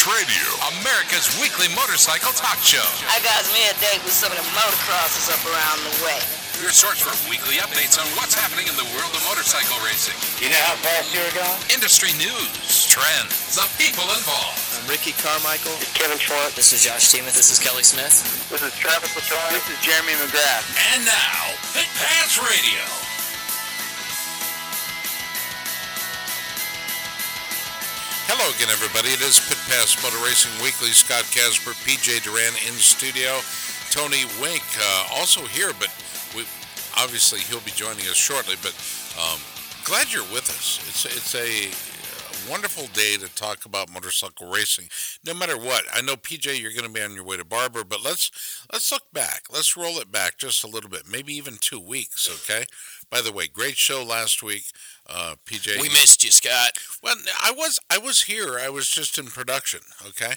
Pit 0.00 0.08
Pass 0.08 0.16
Radio, 0.16 0.48
America's 0.80 1.28
weekly 1.44 1.68
motorcycle 1.76 2.32
talk 2.32 2.56
show. 2.64 2.80
I 3.12 3.20
got 3.20 3.44
me 3.52 3.68
a 3.68 3.74
date 3.84 4.00
with 4.00 4.16
some 4.16 4.32
of 4.32 4.38
the 4.40 4.48
motocrossers 4.56 5.28
up 5.28 5.44
around 5.44 5.76
the 5.84 5.92
way. 6.00 6.16
Your 6.64 6.72
source 6.72 7.04
for 7.04 7.12
weekly 7.28 7.60
updates 7.60 8.00
on 8.00 8.08
what's 8.16 8.32
happening 8.32 8.64
in 8.64 8.76
the 8.80 8.88
world 8.96 9.12
of 9.12 9.20
motorcycle 9.28 9.76
racing, 9.84 10.16
You 10.40 10.48
know 10.52 10.60
how 10.72 10.80
fast 10.80 11.12
you're 11.12 11.28
going? 11.36 11.60
industry 11.68 12.16
news, 12.16 12.88
trends, 12.88 13.52
the 13.52 13.68
people 13.76 14.08
involved. 14.16 14.56
I'm 14.80 14.88
Ricky 14.88 15.12
Carmichael. 15.20 15.76
Kevin 15.92 16.16
Schwantz. 16.16 16.56
This 16.56 16.72
is 16.72 16.80
Josh 16.80 17.12
Teemuth. 17.12 17.36
This 17.36 17.52
is 17.52 17.60
Kelly 17.60 17.84
Smith. 17.84 18.24
This 18.48 18.64
is 18.64 18.72
Travis 18.80 19.12
Latoya. 19.12 19.52
This 19.52 19.68
is 19.68 19.76
Jeremy 19.84 20.16
McGrath. 20.16 20.64
And 20.96 21.04
now, 21.04 21.52
Pit 21.76 21.88
Pass 22.00 22.40
Radio. 22.40 22.99
Hello 28.30 28.46
again, 28.54 28.70
everybody. 28.70 29.10
It 29.10 29.26
is 29.26 29.42
Pit 29.42 29.58
Pass 29.66 29.98
Motor 30.06 30.22
Racing 30.22 30.54
Weekly. 30.62 30.94
Scott 30.94 31.26
Casper, 31.34 31.74
PJ 31.82 32.22
Duran 32.22 32.54
in 32.62 32.78
studio. 32.78 33.42
Tony 33.90 34.22
Wink 34.38 34.62
uh, 34.78 35.18
also 35.18 35.42
here, 35.50 35.74
but 35.82 35.90
we, 36.30 36.46
obviously 36.94 37.42
he'll 37.42 37.66
be 37.66 37.74
joining 37.74 38.06
us 38.06 38.14
shortly. 38.14 38.54
But 38.62 38.70
um, 39.18 39.42
glad 39.82 40.14
you're 40.14 40.30
with 40.30 40.46
us. 40.46 40.78
It's 40.86 41.10
it's 41.10 41.34
a, 41.34 41.74
wonderful 42.48 42.86
day 42.94 43.16
to 43.16 43.28
talk 43.34 43.64
about 43.66 43.92
motorcycle 43.92 44.50
racing, 44.50 44.88
no 45.26 45.34
matter 45.34 45.58
what. 45.58 45.84
I 45.92 46.00
know 46.00 46.16
PJ, 46.16 46.60
you're 46.60 46.72
going 46.72 46.86
to 46.86 46.90
be 46.90 47.02
on 47.02 47.14
your 47.14 47.24
way 47.24 47.36
to 47.36 47.44
Barber, 47.44 47.84
but 47.84 48.02
let's 48.02 48.30
let's 48.72 48.90
look 48.90 49.12
back. 49.12 49.42
Let's 49.52 49.76
roll 49.76 49.98
it 49.98 50.10
back 50.10 50.38
just 50.38 50.64
a 50.64 50.68
little 50.68 50.90
bit, 50.90 51.02
maybe 51.10 51.34
even 51.34 51.58
two 51.60 51.80
weeks. 51.80 52.30
Okay. 52.30 52.64
By 53.10 53.20
the 53.20 53.32
way, 53.32 53.48
great 53.48 53.76
show 53.76 54.04
last 54.04 54.42
week, 54.42 54.64
uh, 55.08 55.34
PJ. 55.44 55.80
We 55.80 55.88
missed 55.88 56.22
you, 56.22 56.30
Scott. 56.30 56.72
Well, 57.02 57.16
I 57.42 57.50
was 57.50 57.80
I 57.90 57.98
was 57.98 58.22
here. 58.22 58.58
I 58.58 58.68
was 58.68 58.88
just 58.88 59.18
in 59.18 59.26
production, 59.26 59.80
okay? 60.06 60.34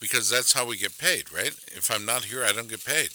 Because 0.00 0.28
that's 0.28 0.52
how 0.52 0.66
we 0.66 0.76
get 0.76 0.98
paid, 0.98 1.32
right? 1.32 1.54
If 1.68 1.90
I'm 1.90 2.04
not 2.04 2.24
here, 2.24 2.44
I 2.44 2.52
don't 2.52 2.68
get 2.68 2.84
paid. 2.84 3.10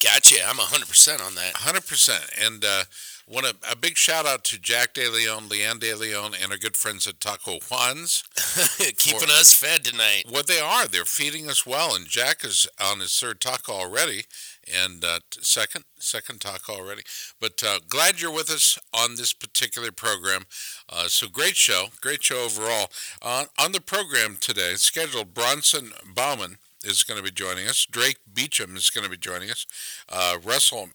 Gotcha. 0.00 0.36
I'm 0.48 0.56
100% 0.56 1.24
on 1.24 1.34
that. 1.34 1.54
100%. 1.54 2.46
And 2.46 2.64
uh, 2.64 2.84
want 3.30 3.46
a, 3.46 3.54
a 3.70 3.76
big 3.76 3.96
shout 3.96 4.26
out 4.26 4.44
to 4.44 4.60
Jack 4.60 4.94
De 4.94 5.08
Leon, 5.08 5.48
Leanne 5.48 5.78
De 5.78 5.94
Leon, 5.94 6.32
and 6.40 6.50
our 6.50 6.58
good 6.58 6.76
friends 6.76 7.06
at 7.06 7.20
Taco 7.20 7.58
Juan's. 7.60 8.24
Keeping 8.96 9.30
us 9.30 9.52
fed 9.52 9.84
tonight. 9.84 10.24
What 10.28 10.48
they 10.48 10.58
are, 10.58 10.88
they're 10.88 11.04
feeding 11.04 11.48
us 11.48 11.64
well. 11.64 11.94
And 11.94 12.06
Jack 12.06 12.44
is 12.44 12.66
on 12.80 13.00
his 13.00 13.18
third 13.18 13.40
taco 13.40 13.72
already, 13.72 14.24
and 14.72 15.04
uh, 15.04 15.20
second, 15.40 15.84
second 15.98 16.40
taco 16.40 16.74
already. 16.74 17.02
But 17.40 17.62
uh, 17.64 17.78
glad 17.88 18.20
you're 18.20 18.34
with 18.34 18.50
us 18.50 18.78
on 18.92 19.14
this 19.14 19.32
particular 19.32 19.92
program. 19.92 20.42
Uh, 20.88 21.06
so 21.06 21.28
great 21.28 21.56
show, 21.56 21.86
great 22.00 22.22
show 22.24 22.44
overall. 22.44 22.90
Uh, 23.22 23.44
on 23.58 23.72
the 23.72 23.80
program 23.80 24.36
today, 24.40 24.74
scheduled 24.74 25.34
Bronson 25.34 25.92
Bauman 26.14 26.58
is 26.82 27.04
going 27.04 27.18
to 27.18 27.24
be 27.24 27.30
joining 27.30 27.68
us. 27.68 27.86
Drake 27.86 28.18
Beecham 28.32 28.76
is 28.76 28.90
going 28.90 29.04
to 29.04 29.10
be 29.10 29.16
joining 29.16 29.50
us. 29.50 29.66
Uh, 30.08 30.38
Russell, 30.42 30.88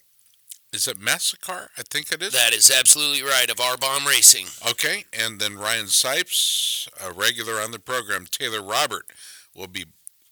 is 0.76 0.88
it 0.88 1.00
Massacre? 1.00 1.70
I 1.78 1.82
think 1.84 2.12
it 2.12 2.22
is. 2.22 2.34
That 2.34 2.54
is 2.54 2.70
absolutely 2.70 3.24
right 3.24 3.50
of 3.50 3.60
our 3.62 3.78
bomb 3.78 4.06
racing. 4.06 4.48
Okay, 4.70 5.06
and 5.14 5.40
then 5.40 5.58
Ryan 5.58 5.86
Sipes, 5.86 6.88
a 7.02 7.14
regular 7.14 7.56
on 7.56 7.72
the 7.72 7.80
program. 7.80 8.26
Taylor 8.30 8.62
Robert 8.62 9.06
will 9.56 9.68
be 9.68 9.86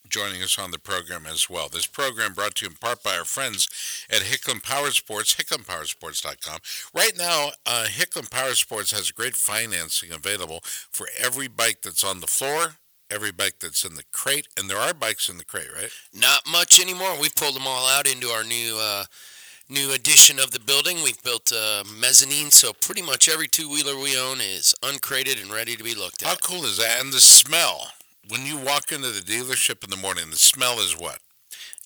joining 0.09 0.43
us 0.43 0.59
on 0.59 0.71
the 0.71 0.77
program 0.77 1.25
as 1.25 1.49
well. 1.49 1.69
This 1.69 1.87
program 1.87 2.33
brought 2.33 2.55
to 2.55 2.65
you 2.65 2.71
in 2.71 2.77
part 2.77 3.01
by 3.01 3.17
our 3.17 3.25
friends 3.25 3.67
at 4.11 4.21
Hicklin 4.21 4.61
Power 4.61 4.91
Sports, 4.91 5.33
hicklinpowersports.com. 5.33 6.59
Right 6.93 7.17
now, 7.17 7.51
uh, 7.65 7.85
Hicklin 7.87 8.29
Power 8.29 8.53
Sports 8.53 8.91
has 8.91 9.11
great 9.11 9.35
financing 9.35 10.11
available 10.11 10.59
for 10.63 11.07
every 11.17 11.47
bike 11.47 11.81
that's 11.81 12.03
on 12.03 12.19
the 12.19 12.27
floor, 12.27 12.75
every 13.09 13.31
bike 13.31 13.55
that's 13.59 13.83
in 13.83 13.95
the 13.95 14.03
crate, 14.11 14.47
and 14.57 14.69
there 14.69 14.77
are 14.77 14.93
bikes 14.93 15.29
in 15.29 15.37
the 15.37 15.45
crate, 15.45 15.73
right? 15.75 15.89
Not 16.13 16.41
much 16.51 16.79
anymore. 16.79 17.19
We've 17.19 17.35
pulled 17.35 17.55
them 17.55 17.65
all 17.65 17.87
out 17.87 18.05
into 18.05 18.27
our 18.27 18.43
new 18.43 18.77
uh, 18.79 19.05
new 19.69 19.91
addition 19.91 20.39
of 20.39 20.51
the 20.51 20.59
building. 20.59 20.97
We've 21.03 21.21
built 21.23 21.51
a 21.51 21.83
mezzanine, 21.99 22.51
so 22.51 22.73
pretty 22.73 23.01
much 23.01 23.29
every 23.29 23.47
two 23.47 23.69
wheeler 23.69 23.97
we 23.97 24.17
own 24.17 24.41
is 24.41 24.75
uncrated 24.83 25.41
and 25.41 25.51
ready 25.51 25.75
to 25.75 25.83
be 25.83 25.95
looked 25.95 26.21
at. 26.21 26.27
How 26.27 26.35
cool 26.35 26.65
is 26.65 26.77
that? 26.77 27.01
And 27.01 27.13
the 27.13 27.21
smell. 27.21 27.91
When 28.29 28.45
you 28.45 28.57
walk 28.57 28.91
into 28.91 29.11
the 29.11 29.19
dealership 29.19 29.83
in 29.83 29.89
the 29.89 29.97
morning, 29.97 30.29
the 30.29 30.37
smell 30.37 30.79
is 30.79 30.97
what? 30.97 31.19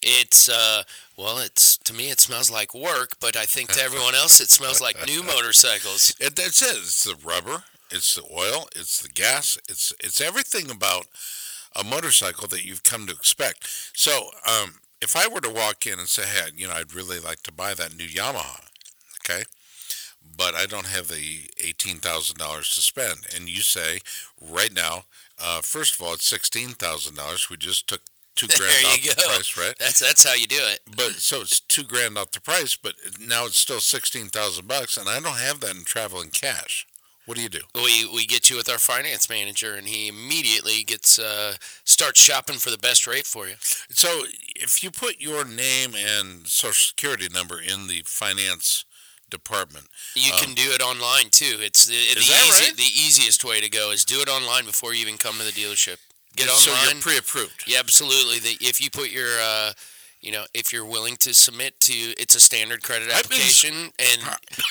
It's 0.03 0.47
uh, 0.47 0.83
well, 1.17 1.39
it's 1.39 1.77
to 1.79 1.93
me 1.93 2.11
it 2.11 2.19
smells 2.19 2.51
like 2.51 2.75
work, 2.75 3.13
but 3.19 3.35
I 3.35 3.45
think 3.45 3.71
to 3.73 3.81
everyone 3.81 4.13
else 4.21 4.39
it 4.39 4.49
smells 4.49 4.79
like 4.79 5.07
new 5.07 5.23
motorcycles. 5.23 6.13
It, 6.19 6.35
that's 6.35 6.61
it. 6.61 6.77
It's 6.77 7.03
the 7.03 7.15
rubber. 7.23 7.63
It's 7.89 8.15
the 8.15 8.23
oil. 8.31 8.67
It's 8.75 9.01
the 9.01 9.09
gas. 9.09 9.57
It's 9.67 9.93
it's 9.99 10.21
everything 10.21 10.69
about 10.69 11.07
a 11.75 11.83
motorcycle 11.83 12.47
that 12.49 12.65
you've 12.65 12.83
come 12.83 13.05
to 13.07 13.13
expect. 13.13 13.67
So, 13.93 14.29
um, 14.47 14.75
if 15.01 15.15
I 15.15 15.27
were 15.27 15.41
to 15.41 15.49
walk 15.49 15.85
in 15.87 15.99
and 15.99 16.07
say, 16.07 16.23
"Hey, 16.23 16.49
you 16.55 16.67
know, 16.67 16.73
I'd 16.73 16.93
really 16.93 17.19
like 17.19 17.43
to 17.43 17.51
buy 17.51 17.73
that 17.73 17.95
new 17.95 18.07
Yamaha," 18.07 18.61
okay, 19.25 19.43
but 20.35 20.55
I 20.55 20.65
don't 20.65 20.87
have 20.87 21.07
the 21.07 21.49
eighteen 21.63 21.97
thousand 21.97 22.37
dollars 22.37 22.73
to 22.75 22.81
spend, 22.81 23.27
and 23.35 23.49
you 23.49 23.61
say, 23.61 23.99
right 24.41 24.73
now, 24.73 25.05
uh, 25.39 25.61
first 25.61 25.95
of 25.95 26.01
all, 26.01 26.13
it's 26.13 26.25
sixteen 26.25 26.69
thousand 26.69 27.15
dollars. 27.15 27.49
We 27.49 27.57
just 27.57 27.87
took 27.87 28.01
two 28.35 28.47
grand 28.57 28.71
There 28.71 28.91
off 28.91 29.01
the 29.01 29.15
go. 29.21 29.27
price, 29.33 29.57
right? 29.57 29.75
That's 29.79 29.99
that's 29.99 30.23
how 30.27 30.33
you 30.35 30.47
do 30.47 30.59
it. 30.59 30.79
But 30.95 31.13
so 31.13 31.41
it's 31.41 31.59
two 31.59 31.83
grand 31.83 32.17
off 32.17 32.31
the 32.31 32.41
price, 32.41 32.75
but 32.75 32.95
now 33.19 33.45
it's 33.45 33.57
still 33.57 33.79
sixteen 33.79 34.27
thousand 34.27 34.67
bucks, 34.67 34.97
and 34.97 35.07
I 35.09 35.19
don't 35.19 35.37
have 35.37 35.59
that 35.61 35.75
in 35.75 35.83
traveling 35.83 36.29
cash. 36.29 36.87
What 37.27 37.35
do 37.35 37.43
you 37.43 37.49
do? 37.49 37.59
We 37.75 38.07
we 38.07 38.25
get 38.25 38.49
you 38.49 38.55
with 38.55 38.69
our 38.69 38.79
finance 38.79 39.29
manager, 39.29 39.75
and 39.75 39.85
he 39.85 40.07
immediately 40.07 40.83
gets 40.85 41.19
uh, 41.19 41.55
starts 41.83 42.21
shopping 42.21 42.55
for 42.57 42.69
the 42.71 42.77
best 42.77 43.05
rate 43.05 43.27
for 43.27 43.47
you. 43.49 43.55
So 43.89 44.23
if 44.55 44.81
you 44.81 44.91
put 44.91 45.19
your 45.19 45.43
name 45.43 45.91
and 45.93 46.47
social 46.47 46.73
security 46.95 47.27
number 47.33 47.59
in 47.59 47.87
the 47.87 48.01
finance 48.05 48.85
department, 49.29 49.87
You 50.15 50.31
Um, 50.33 50.39
can 50.39 50.53
do 50.53 50.71
it 50.71 50.81
online 50.81 51.29
too. 51.29 51.57
It's 51.59 51.83
the 51.83 51.99
the, 52.15 52.21
easy, 52.21 52.63
right? 52.65 52.77
the 52.77 52.83
easiest 53.05 53.43
way 53.43 53.59
to 53.59 53.67
go 53.69 53.91
is 53.91 54.05
do 54.05 54.21
it 54.21 54.29
online 54.29 54.63
before 54.65 54.93
you 54.93 55.01
even 55.01 55.17
come 55.17 55.35
to 55.37 55.43
the 55.43 55.51
dealership. 55.51 55.97
Get 56.37 56.47
online. 56.47 56.61
so 56.61 56.91
you're 56.93 57.01
pre-approved. 57.01 57.63
yeah, 57.67 57.79
absolutely. 57.79 58.39
The, 58.39 58.57
if 58.61 58.79
you 58.79 58.89
put 58.89 59.09
your 59.09 59.37
uh, 59.41 59.73
you 60.21 60.31
know, 60.31 60.45
if 60.53 60.73
you're 60.73 60.85
willing 60.85 61.15
to 61.17 61.33
submit 61.33 61.79
to, 61.81 61.93
it's 61.93 62.35
a 62.35 62.39
standard 62.39 62.83
credit 62.83 63.09
application, 63.09 63.91
and 63.99 64.21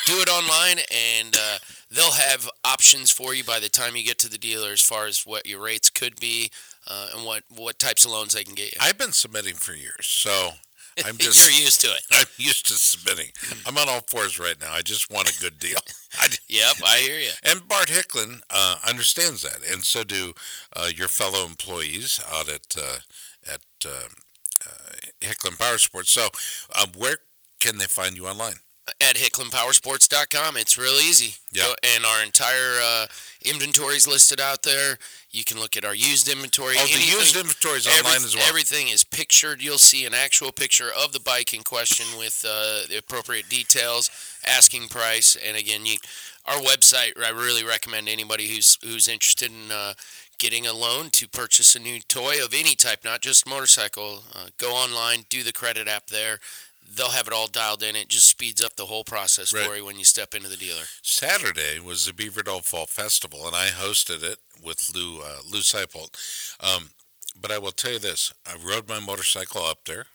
do 0.07 0.15
it 0.15 0.29
online, 0.29 0.79
and 0.93 1.37
uh, 1.37 1.59
they'll 1.91 2.13
have 2.13 2.49
options 2.65 3.11
for 3.11 3.35
you 3.35 3.45
by 3.45 3.61
the 3.61 3.69
time 3.69 3.97
you 3.97 4.05
get 4.05 4.19
to 4.19 4.29
the 4.29 4.39
dealer 4.39 4.71
as 4.71 4.83
far 4.83 5.07
as 5.07 5.25
what 5.25 5.47
your 5.47 5.63
rates 5.63 5.91
could 5.91 6.19
be 6.21 6.51
uh, 6.89 7.09
and 7.15 7.25
what 7.25 7.45
what 7.55 7.79
types 7.79 8.05
of 8.05 8.11
loans 8.11 8.35
they 8.35 8.45
can 8.45 8.55
get 8.55 8.73
you. 8.73 8.79
I've 8.81 8.99
been 8.99 9.13
submitting 9.13 9.55
for 9.55 9.73
years, 9.73 10.07
so 10.07 10.51
I'm 11.05 11.17
just 11.19 11.39
You're 11.39 11.65
used 11.65 11.81
to 11.83 11.89
it. 11.89 12.03
I'm 12.13 12.27
used 12.37 12.67
to 12.69 12.75
submitting. 12.75 13.31
I'm 13.67 13.77
on 13.79 13.89
all 13.89 14.01
fours 14.09 14.39
right 14.39 14.57
now. 14.61 14.73
I 14.73 14.83
just 14.83 15.11
want 15.11 15.31
a 15.31 15.41
good 15.41 15.59
deal. 15.59 15.79
I, 16.15 16.29
Yep, 16.49 16.77
I 16.85 16.99
hear 16.99 17.19
you. 17.19 17.31
And 17.45 17.69
Bart 17.69 17.89
Hicklin 17.89 18.41
uh, 18.51 18.77
understands 18.87 19.43
that, 19.43 19.59
and 19.71 19.85
so 19.85 20.05
do 20.05 20.33
uh, 20.75 20.89
your 20.95 21.09
fellow 21.09 21.45
employees 21.45 22.21
out 22.33 22.49
at 22.49 22.77
uh, 22.77 22.99
at 23.53 23.61
uh, 24.67 24.97
Hicklin 25.21 25.59
Power 25.59 25.79
Sports. 25.79 26.11
So, 26.11 26.29
uh, 26.75 26.87
where 26.97 27.19
can 27.61 27.79
they 27.79 27.87
find 27.87 28.17
you 28.17 28.27
online? 28.27 28.57
At 29.01 29.17
HicklinPowersports.com, 29.17 30.57
it's 30.57 30.79
real 30.79 30.93
easy. 30.93 31.35
Yeah. 31.53 31.73
And 31.83 32.05
our 32.05 32.23
entire 32.23 32.79
uh, 32.81 33.07
inventory 33.45 33.97
is 33.97 34.07
listed 34.07 34.41
out 34.41 34.63
there. 34.63 34.97
You 35.33 35.43
can 35.43 35.59
look 35.59 35.77
at 35.77 35.85
our 35.85 35.95
used 35.95 36.29
inventory. 36.29 36.77
Oh, 36.79 36.87
the 36.87 37.01
used 37.01 37.35
inventory 37.35 37.79
is 37.79 37.89
online 37.89 38.25
as 38.25 38.37
well. 38.37 38.49
Everything 38.49 38.89
is 38.89 39.03
pictured. 39.03 39.61
You'll 39.61 39.79
see 39.79 40.07
an 40.07 40.15
actual 40.15 40.53
picture 40.53 40.91
of 40.97 41.13
the 41.13 41.19
bike 41.19 41.53
in 41.53 41.65
question 41.65 42.07
with 42.17 42.45
uh, 42.49 42.87
the 42.89 42.99
appropriate 42.99 43.49
details, 43.49 44.09
asking 44.47 44.87
price, 44.87 45.37
and 45.45 45.57
again, 45.57 45.85
you, 45.85 45.97
our 46.47 46.59
website. 46.59 47.21
I 47.21 47.31
really 47.31 47.65
recommend 47.65 48.09
anybody 48.09 48.47
who's 48.47 48.79
who's 48.85 49.09
interested 49.09 49.51
in 49.51 49.73
uh, 49.73 49.95
getting 50.39 50.67
a 50.67 50.73
loan 50.73 51.11
to 51.11 51.29
purchase 51.29 51.75
a 51.75 51.79
new 51.79 52.01
toy 52.01 52.43
of 52.45 52.53
any 52.55 52.75
type, 52.75 53.05
not 53.05 53.21
just 53.21 53.49
motorcycle. 53.49 54.25
Uh, 54.35 54.49
go 54.59 54.73
online, 54.73 55.25
do 55.29 55.43
the 55.43 55.53
credit 55.53 55.89
app 55.89 56.07
there. 56.09 56.39
They'll 56.89 57.11
have 57.11 57.27
it 57.27 57.33
all 57.33 57.49
dialed 57.49 57.83
in. 57.83 57.97
It 57.97 58.09
just 58.09 58.29
speeds 58.29 58.63
up 58.65 58.77
the 58.77 58.87
whole 58.87 59.03
process 59.05 59.53
Right. 59.53 59.67
for 59.67 59.77
you 59.77 59.85
when 59.85 59.99
you 59.99 60.05
step 60.05 60.35
into 60.35 60.49
the 60.49 60.57
dealer. 60.57 60.85
Saturday 61.03 61.81
was 61.81 62.07
the 62.07 62.13
Beaverdale 62.13 62.65
Fall 62.65 62.87
Festival, 62.87 63.47
and 63.47 63.57
I 63.57 63.69
hosted 63.69 64.23
it 64.23 64.39
with 64.63 64.95
Lou 64.95 65.21
uh, 65.21 65.39
Lou 65.51 65.61
Seipold. 65.61 66.11
Um, 66.61 66.91
but 67.39 67.51
I 67.51 67.59
will 67.59 67.73
tell 67.73 67.93
you 67.93 67.99
this: 67.99 68.33
I 68.47 68.55
rode 68.57 68.89
my 68.89 69.01
motorcycle 69.01 69.63
up 69.65 69.85
there, 69.87 70.07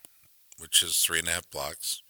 which 0.62 0.84
is 0.84 0.98
three 0.98 1.20
and 1.20 1.28
a 1.28 1.32
half 1.32 1.50
blocks. 1.50 2.02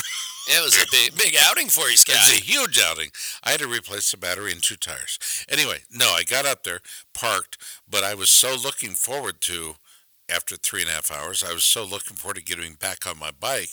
It 0.47 0.63
was 0.63 0.75
a 0.75 0.85
big 0.91 1.15
big 1.15 1.35
outing 1.39 1.67
for 1.67 1.89
you, 1.89 1.97
Scott. 1.97 2.17
It's 2.19 2.39
a 2.39 2.43
huge 2.43 2.79
outing. 2.79 3.09
I 3.43 3.51
had 3.51 3.61
to 3.61 3.67
replace 3.67 4.11
the 4.11 4.17
battery 4.17 4.51
and 4.51 4.61
two 4.61 4.75
tires. 4.75 5.19
Anyway, 5.49 5.79
no, 5.91 6.07
I 6.09 6.23
got 6.23 6.45
up 6.45 6.63
there, 6.63 6.81
parked, 7.13 7.57
but 7.89 8.03
I 8.03 8.15
was 8.15 8.29
so 8.29 8.55
looking 8.55 8.91
forward 8.91 9.41
to, 9.41 9.75
after 10.29 10.55
three 10.55 10.81
and 10.81 10.89
a 10.89 10.93
half 10.93 11.11
hours, 11.11 11.43
I 11.43 11.53
was 11.53 11.63
so 11.63 11.83
looking 11.83 12.17
forward 12.17 12.35
to 12.35 12.43
getting 12.43 12.73
back 12.73 13.07
on 13.07 13.19
my 13.19 13.31
bike 13.31 13.71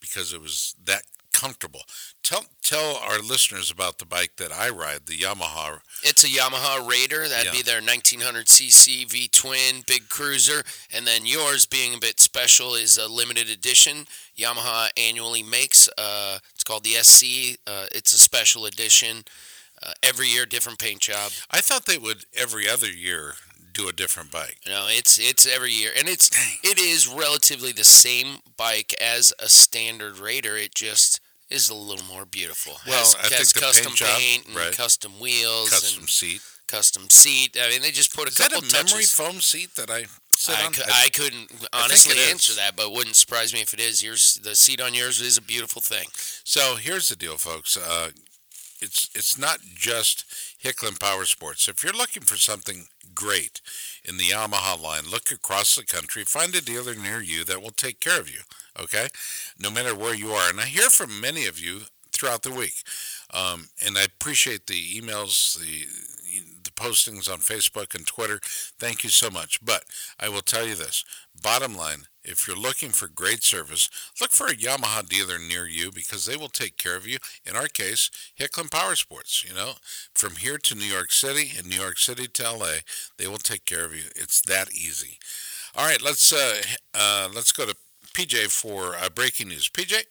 because 0.00 0.32
it 0.32 0.40
was 0.40 0.74
that 0.84 1.02
comfortable. 1.42 1.82
Tell 2.22 2.44
tell 2.62 2.96
our 2.96 3.18
listeners 3.18 3.70
about 3.70 3.98
the 3.98 4.06
bike 4.06 4.36
that 4.36 4.52
I 4.52 4.68
ride, 4.70 5.06
the 5.06 5.18
Yamaha. 5.18 5.80
It's 6.04 6.22
a 6.22 6.28
Yamaha 6.28 6.88
Raider. 6.88 7.28
That'd 7.28 7.46
Yeah. 7.46 7.52
be 7.58 7.62
their 7.62 7.80
1900cc 7.80 9.04
V 9.10 9.28
twin 9.28 9.82
big 9.86 10.08
cruiser, 10.08 10.62
and 10.92 11.06
then 11.06 11.26
yours 11.26 11.66
being 11.66 11.94
a 11.94 11.98
bit 11.98 12.20
special 12.20 12.74
is 12.74 12.96
a 12.96 13.08
limited 13.08 13.50
edition. 13.50 14.06
Yamaha 14.38 14.90
annually 14.96 15.42
makes. 15.42 15.88
Uh, 15.98 16.38
it's 16.54 16.64
called 16.64 16.84
the 16.84 16.94
SC. 16.94 17.58
Uh, 17.66 17.86
it's 17.92 18.12
a 18.12 18.18
special 18.18 18.64
edition. 18.66 19.24
Uh, 19.82 19.92
every 20.04 20.28
year, 20.28 20.46
different 20.46 20.78
paint 20.78 21.00
job. 21.00 21.32
I 21.50 21.60
thought 21.60 21.86
they 21.86 21.98
would 21.98 22.24
every 22.36 22.68
other 22.68 22.88
year 22.88 23.34
do 23.72 23.88
a 23.88 23.92
different 23.92 24.30
bike. 24.30 24.58
You 24.64 24.70
know, 24.72 24.86
it's 24.88 25.18
it's 25.18 25.44
every 25.46 25.72
year, 25.72 25.90
and 25.98 26.08
it's 26.08 26.28
Dang. 26.30 26.58
it 26.62 26.78
is 26.78 27.08
relatively 27.08 27.72
the 27.72 27.84
same 27.84 28.38
bike 28.56 28.94
as 29.00 29.32
a 29.40 29.48
standard 29.48 30.18
Raider. 30.18 30.56
It 30.56 30.74
just 30.74 31.11
is 31.52 31.68
a 31.68 31.74
little 31.74 32.06
more 32.06 32.24
beautiful. 32.24 32.74
Well, 32.86 32.98
has, 32.98 33.14
I 33.16 33.22
think 33.22 33.34
has 33.34 33.52
the 33.52 33.60
custom 33.60 33.86
paint 33.86 33.96
job, 33.96 34.18
paint 34.18 34.46
and 34.46 34.56
right. 34.56 34.72
custom 34.76 35.12
wheels 35.20 35.70
Custom 35.70 36.00
and 36.00 36.08
seat. 36.08 36.40
custom 36.66 37.10
seat. 37.10 37.56
I 37.60 37.68
mean, 37.70 37.82
they 37.82 37.90
just 37.90 38.14
put 38.14 38.28
a 38.28 38.34
couple 38.34 38.60
touches. 38.60 38.66
Is 38.66 38.72
that 38.72 38.78
couple 38.78 38.80
a 38.80 38.82
memory 38.84 39.04
touches. 39.04 39.12
foam 39.12 39.40
seat 39.40 39.74
that 39.76 39.90
I 39.90 40.04
sit 40.34 40.58
I, 40.58 40.66
on? 40.66 40.72
cou- 40.72 40.82
I- 40.86 41.04
I 41.06 41.08
couldn't 41.10 41.52
honestly 41.72 42.16
it 42.16 42.30
answer 42.30 42.54
that, 42.54 42.76
but 42.76 42.86
it 42.86 42.92
wouldn't 42.92 43.16
surprise 43.16 43.52
me 43.52 43.60
if 43.60 43.72
it 43.74 43.80
is. 43.80 44.02
Yours, 44.02 44.40
the 44.42 44.56
seat 44.56 44.80
on 44.80 44.94
yours 44.94 45.20
is 45.20 45.36
a 45.38 45.42
beautiful 45.42 45.80
thing. 45.82 46.08
So 46.44 46.76
here's 46.76 47.08
the 47.08 47.16
deal, 47.16 47.36
folks. 47.36 47.76
Uh, 47.76 48.10
it's 48.80 49.08
it's 49.14 49.38
not 49.38 49.58
just 49.76 50.24
Hicklin 50.64 50.98
Power 50.98 51.24
Sports. 51.24 51.68
If 51.68 51.84
you're 51.84 51.92
looking 51.92 52.24
for 52.24 52.36
something 52.36 52.86
great 53.14 53.60
in 54.04 54.16
the 54.16 54.24
Yamaha 54.24 54.80
line, 54.80 55.04
look 55.08 55.30
across 55.30 55.76
the 55.76 55.84
country. 55.84 56.24
Find 56.24 56.52
a 56.56 56.60
dealer 56.60 56.94
near 56.96 57.20
you 57.20 57.44
that 57.44 57.62
will 57.62 57.70
take 57.70 58.00
care 58.00 58.18
of 58.18 58.28
you. 58.28 58.40
Okay, 58.80 59.08
no 59.58 59.70
matter 59.70 59.94
where 59.94 60.14
you 60.14 60.30
are. 60.30 60.48
And 60.48 60.60
I 60.60 60.64
hear 60.64 60.88
from 60.90 61.20
many 61.20 61.46
of 61.46 61.58
you 61.60 61.82
throughout 62.12 62.42
the 62.42 62.50
week, 62.52 62.74
um, 63.32 63.68
and 63.84 63.98
I 63.98 64.04
appreciate 64.04 64.66
the 64.66 65.00
emails, 65.00 65.58
the 65.58 65.86
the 66.64 66.70
postings 66.70 67.30
on 67.30 67.38
Facebook 67.38 67.94
and 67.94 68.06
Twitter. 68.06 68.40
Thank 68.78 69.04
you 69.04 69.10
so 69.10 69.30
much. 69.30 69.62
But 69.62 69.84
I 70.18 70.28
will 70.28 70.40
tell 70.40 70.66
you 70.66 70.74
this: 70.74 71.04
bottom 71.42 71.76
line, 71.76 72.06
if 72.24 72.46
you're 72.46 72.56
looking 72.56 72.90
for 72.90 73.08
great 73.08 73.42
service, 73.42 73.88
look 74.20 74.32
for 74.32 74.46
a 74.46 74.54
Yamaha 74.56 75.06
dealer 75.08 75.38
near 75.38 75.66
you 75.66 75.90
because 75.90 76.24
they 76.26 76.36
will 76.36 76.48
take 76.48 76.76
care 76.76 76.96
of 76.96 77.06
you. 77.06 77.18
In 77.44 77.56
our 77.56 77.68
case, 77.68 78.10
Hicklin 78.38 78.70
Power 78.70 78.94
Sports. 78.94 79.44
You 79.46 79.54
know, 79.54 79.72
from 80.14 80.36
here 80.36 80.58
to 80.58 80.74
New 80.74 80.84
York 80.86 81.12
City 81.12 81.52
and 81.58 81.68
New 81.68 81.80
York 81.80 81.98
City 81.98 82.26
to 82.28 82.52
LA, 82.52 82.76
they 83.18 83.26
will 83.26 83.38
take 83.38 83.64
care 83.64 83.84
of 83.84 83.94
you. 83.94 84.04
It's 84.16 84.40
that 84.42 84.72
easy. 84.72 85.18
All 85.74 85.86
right, 85.86 86.02
let's 86.02 86.32
uh, 86.32 86.62
uh, 86.94 87.28
let's 87.34 87.52
go 87.52 87.66
to 87.66 87.74
PJ 88.12 88.50
for 88.50 88.94
uh, 88.96 89.08
breaking 89.08 89.48
news. 89.48 89.68
PJ, 89.68 90.04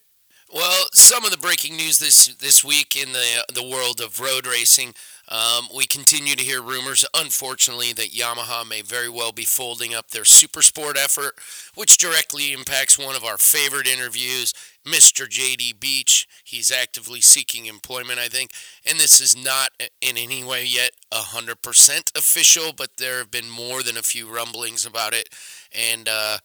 Well, 0.53 0.85
some 0.93 1.23
of 1.23 1.31
the 1.31 1.37
breaking 1.37 1.75
news 1.77 1.99
this 1.99 2.33
this 2.35 2.63
week 2.63 2.95
in 2.95 3.13
the 3.13 3.45
the 3.53 3.67
world 3.67 4.01
of 4.01 4.19
road 4.19 4.45
racing. 4.45 4.93
Um, 5.29 5.69
we 5.73 5.85
continue 5.85 6.35
to 6.35 6.43
hear 6.43 6.61
rumors, 6.61 7.05
unfortunately, 7.15 7.93
that 7.93 8.11
Yamaha 8.11 8.67
may 8.67 8.81
very 8.81 9.07
well 9.07 9.31
be 9.31 9.45
folding 9.45 9.95
up 9.95 10.09
their 10.09 10.25
super 10.25 10.61
sport 10.61 10.97
effort, 10.97 11.35
which 11.73 11.97
directly 11.97 12.51
impacts 12.51 12.99
one 12.99 13.15
of 13.15 13.23
our 13.23 13.37
favorite 13.37 13.87
interviews, 13.87 14.53
Mr. 14.85 15.25
JD 15.25 15.79
Beach. 15.79 16.27
He's 16.43 16.69
actively 16.69 17.21
seeking 17.21 17.67
employment, 17.67 18.19
I 18.19 18.27
think, 18.27 18.51
and 18.85 18.99
this 18.99 19.21
is 19.21 19.41
not 19.41 19.69
in 20.01 20.17
any 20.17 20.43
way 20.43 20.65
yet 20.65 20.91
100% 21.13 22.17
official, 22.17 22.73
but 22.75 22.97
there 22.97 23.19
have 23.19 23.31
been 23.31 23.49
more 23.49 23.83
than 23.83 23.95
a 23.95 24.03
few 24.03 24.27
rumblings 24.27 24.85
about 24.85 25.13
it, 25.13 25.29
and 25.71 26.09
uh, 26.09 26.39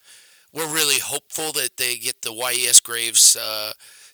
we're 0.56 0.72
really 0.72 0.98
hopeful 0.98 1.52
that 1.52 1.76
they 1.76 1.96
get 1.96 2.22
the 2.22 2.32
YES 2.32 2.80
Graves 2.80 3.36
uh, 3.36 3.72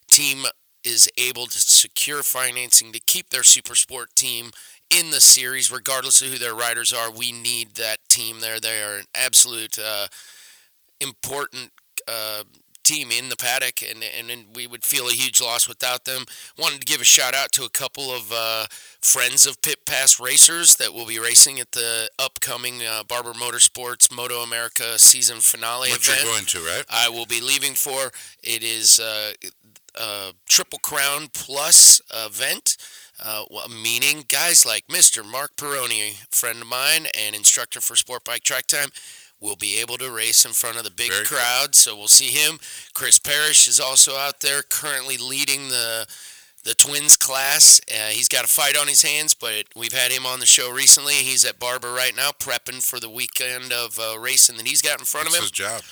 team 0.08 0.44
is 0.84 1.08
able 1.16 1.46
to 1.46 1.58
secure 1.58 2.24
financing 2.24 2.90
to 2.92 3.00
keep 3.06 3.30
their 3.30 3.44
super 3.44 3.76
sport 3.76 4.08
team 4.16 4.50
in 4.90 5.12
the 5.12 5.20
series, 5.20 5.70
regardless 5.70 6.20
of 6.20 6.28
who 6.28 6.38
their 6.38 6.54
riders 6.54 6.92
are. 6.92 7.12
We 7.12 7.30
need 7.30 7.76
that 7.76 7.98
team 8.08 8.40
there. 8.40 8.58
They 8.58 8.82
are 8.82 8.96
an 8.96 9.04
absolute 9.14 9.78
uh, 9.78 10.08
important 11.00 11.70
uh, 12.08 12.42
team 12.82 13.10
in 13.10 13.28
the 13.28 13.36
paddock, 13.36 13.82
and, 13.82 14.02
and 14.02 14.30
and 14.30 14.44
we 14.54 14.66
would 14.66 14.84
feel 14.84 15.08
a 15.08 15.12
huge 15.12 15.40
loss 15.40 15.68
without 15.68 16.04
them. 16.04 16.24
Wanted 16.58 16.80
to 16.80 16.86
give 16.86 17.00
a 17.00 17.04
shout 17.04 17.34
out 17.34 17.52
to 17.52 17.64
a 17.64 17.70
couple 17.70 18.10
of 18.10 18.32
uh, 18.32 18.66
friends 19.00 19.46
of 19.46 19.60
Pit 19.62 19.84
Pass 19.84 20.20
racers 20.20 20.76
that 20.76 20.92
will 20.92 21.06
be 21.06 21.18
racing 21.18 21.60
at 21.60 21.72
the 21.72 22.10
upcoming 22.18 22.82
uh, 22.82 23.02
Barber 23.04 23.32
Motorsports 23.32 24.14
Moto 24.14 24.40
America 24.40 24.98
season 24.98 25.40
finale 25.40 25.90
what 25.90 26.00
event. 26.00 26.22
you're 26.22 26.32
going 26.32 26.44
to, 26.46 26.58
right? 26.60 26.84
I 26.90 27.08
will 27.08 27.26
be 27.26 27.40
leaving 27.40 27.74
for. 27.74 28.10
It 28.42 28.62
is 28.62 28.98
uh, 29.00 29.32
a 29.94 30.32
Triple 30.46 30.78
Crown 30.78 31.28
Plus 31.32 32.00
event, 32.12 32.76
uh, 33.22 33.44
well, 33.50 33.68
meaning 33.68 34.24
guys 34.28 34.66
like 34.66 34.86
Mr. 34.88 35.24
Mark 35.24 35.56
Peroni, 35.56 36.14
friend 36.34 36.62
of 36.62 36.66
mine 36.66 37.06
and 37.18 37.36
instructor 37.36 37.80
for 37.80 37.94
Sport 37.94 38.24
Bike 38.24 38.42
Track 38.42 38.66
Time, 38.66 38.88
will 39.42 39.56
be 39.56 39.78
able 39.80 39.98
to 39.98 40.10
race 40.10 40.44
in 40.46 40.52
front 40.52 40.78
of 40.78 40.84
the 40.84 40.90
big 40.90 41.10
Very 41.10 41.24
cool. 41.26 41.36
crowd. 41.38 41.74
So 41.74 41.96
we'll 41.96 42.08
see 42.08 42.28
him. 42.30 42.58
Chris 42.94 43.18
Parrish 43.18 43.66
is 43.68 43.80
also 43.80 44.16
out 44.16 44.40
there, 44.40 44.62
currently 44.62 45.16
leading 45.18 45.68
the 45.68 46.06
the 46.64 46.74
twins 46.74 47.16
class. 47.16 47.80
Uh, 47.90 48.10
he's 48.10 48.28
got 48.28 48.44
a 48.44 48.48
fight 48.48 48.76
on 48.76 48.86
his 48.86 49.02
hands, 49.02 49.34
but 49.34 49.64
we've 49.74 49.92
had 49.92 50.12
him 50.12 50.24
on 50.24 50.38
the 50.38 50.46
show 50.46 50.70
recently. 50.70 51.14
He's 51.14 51.44
at 51.44 51.58
Barber 51.58 51.92
right 51.92 52.14
now, 52.14 52.30
prepping 52.30 52.88
for 52.88 53.00
the 53.00 53.10
weekend 53.10 53.72
of 53.72 53.98
uh, 53.98 54.16
racing 54.16 54.58
that 54.58 54.68
he's 54.68 54.80
got 54.80 55.00
in 55.00 55.04
front 55.04 55.24
That's 55.26 55.34
of 55.38 55.40
him 55.40 55.42
his 55.42 55.50
job. 55.50 55.82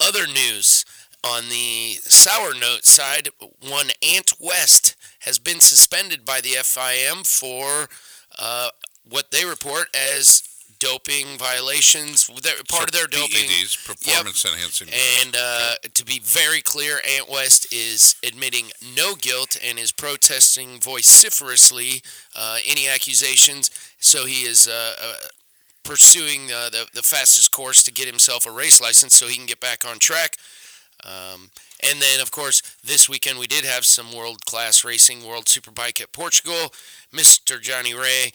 other 0.00 0.28
news 0.28 0.84
on 1.24 1.48
the 1.48 1.94
sour 2.02 2.54
note 2.54 2.84
side, 2.84 3.30
one 3.68 3.88
Ant 4.00 4.32
West 4.38 4.94
has 5.20 5.40
been 5.40 5.58
suspended 5.58 6.24
by 6.24 6.40
the 6.40 6.50
FIM 6.50 7.26
for 7.26 7.88
uh, 8.38 8.68
what 9.08 9.32
they 9.32 9.44
report 9.44 9.88
as 9.92 10.44
doping 10.78 11.38
violations. 11.38 12.28
Part 12.68 12.84
of 12.84 12.92
their 12.92 13.06
doping. 13.06 13.48
PEDs, 13.48 13.86
performance 13.86 14.44
enhancing. 14.44 14.88
drugs. 14.88 15.22
And 15.24 15.36
uh, 15.38 15.74
to 15.94 16.04
be 16.04 16.18
very 16.20 16.60
clear, 16.60 17.00
Ant 17.08 17.28
West 17.30 17.72
is 17.72 18.14
admitting 18.24 18.66
no 18.94 19.14
guilt 19.14 19.56
and 19.64 19.78
is 19.78 19.92
protesting 19.92 20.80
vociferously 20.80 22.02
uh, 22.34 22.58
any 22.66 22.88
accusations. 22.88 23.70
So 23.98 24.26
he 24.26 24.42
is 24.42 24.68
uh, 24.68 24.94
uh, 25.00 25.14
pursuing 25.84 26.52
uh, 26.52 26.70
the, 26.70 26.86
the 26.94 27.02
fastest 27.02 27.52
course 27.52 27.82
to 27.84 27.92
get 27.92 28.06
himself 28.06 28.46
a 28.46 28.50
race 28.50 28.80
license 28.80 29.14
so 29.14 29.26
he 29.26 29.36
can 29.36 29.46
get 29.46 29.60
back 29.60 29.84
on 29.84 29.98
track. 29.98 30.36
Um, 31.04 31.50
and 31.82 32.00
then, 32.00 32.20
of 32.20 32.30
course, 32.30 32.62
this 32.82 33.08
weekend 33.08 33.38
we 33.38 33.46
did 33.46 33.64
have 33.64 33.84
some 33.84 34.14
world 34.14 34.44
class 34.44 34.84
racing, 34.84 35.26
World 35.26 35.46
Superbike 35.46 36.00
at 36.00 36.12
Portugal. 36.12 36.72
Mr. 37.12 37.60
Johnny 37.60 37.94
Rea 37.94 38.32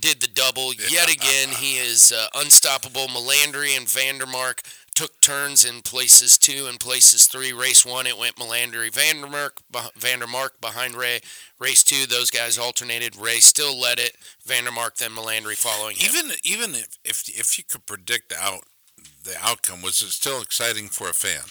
did 0.00 0.20
the 0.20 0.28
double 0.28 0.72
yet 0.74 1.12
again. 1.12 1.48
He 1.50 1.76
is 1.76 2.12
uh, 2.12 2.28
unstoppable. 2.34 3.08
Melandri 3.08 3.76
and 3.76 3.88
van 3.88 4.18
der 4.18 4.26
Mark 4.26 4.62
took 4.94 5.20
turns 5.20 5.62
in 5.62 5.82
places 5.82 6.38
two 6.38 6.66
and 6.66 6.80
places 6.80 7.26
three. 7.26 7.52
Race 7.52 7.84
one, 7.84 8.06
it 8.06 8.18
went 8.18 8.36
Melandri, 8.36 8.90
van 8.92 9.20
der 9.20 9.28
Mark, 9.28 9.58
Vandermark 9.70 10.60
behind 10.60 10.94
Rea. 10.94 11.20
Race 11.58 11.84
two, 11.84 12.06
those 12.06 12.30
guys 12.30 12.58
alternated. 12.58 13.16
Rea 13.16 13.40
still 13.40 13.78
led 13.78 13.98
it. 13.98 14.16
van 14.44 14.64
der 14.64 14.72
Mark 14.72 14.96
then 14.96 15.10
Melandri 15.10 15.56
following 15.56 15.96
him. 15.96 16.10
Even 16.14 16.30
even 16.42 16.74
if, 16.74 16.98
if 17.04 17.28
if 17.28 17.58
you 17.58 17.64
could 17.64 17.84
predict 17.84 18.32
out 18.32 18.62
the 19.24 19.36
outcome, 19.42 19.82
was 19.82 20.00
it 20.00 20.10
still 20.10 20.40
exciting 20.40 20.88
for 20.88 21.10
a 21.10 21.14
fan? 21.14 21.42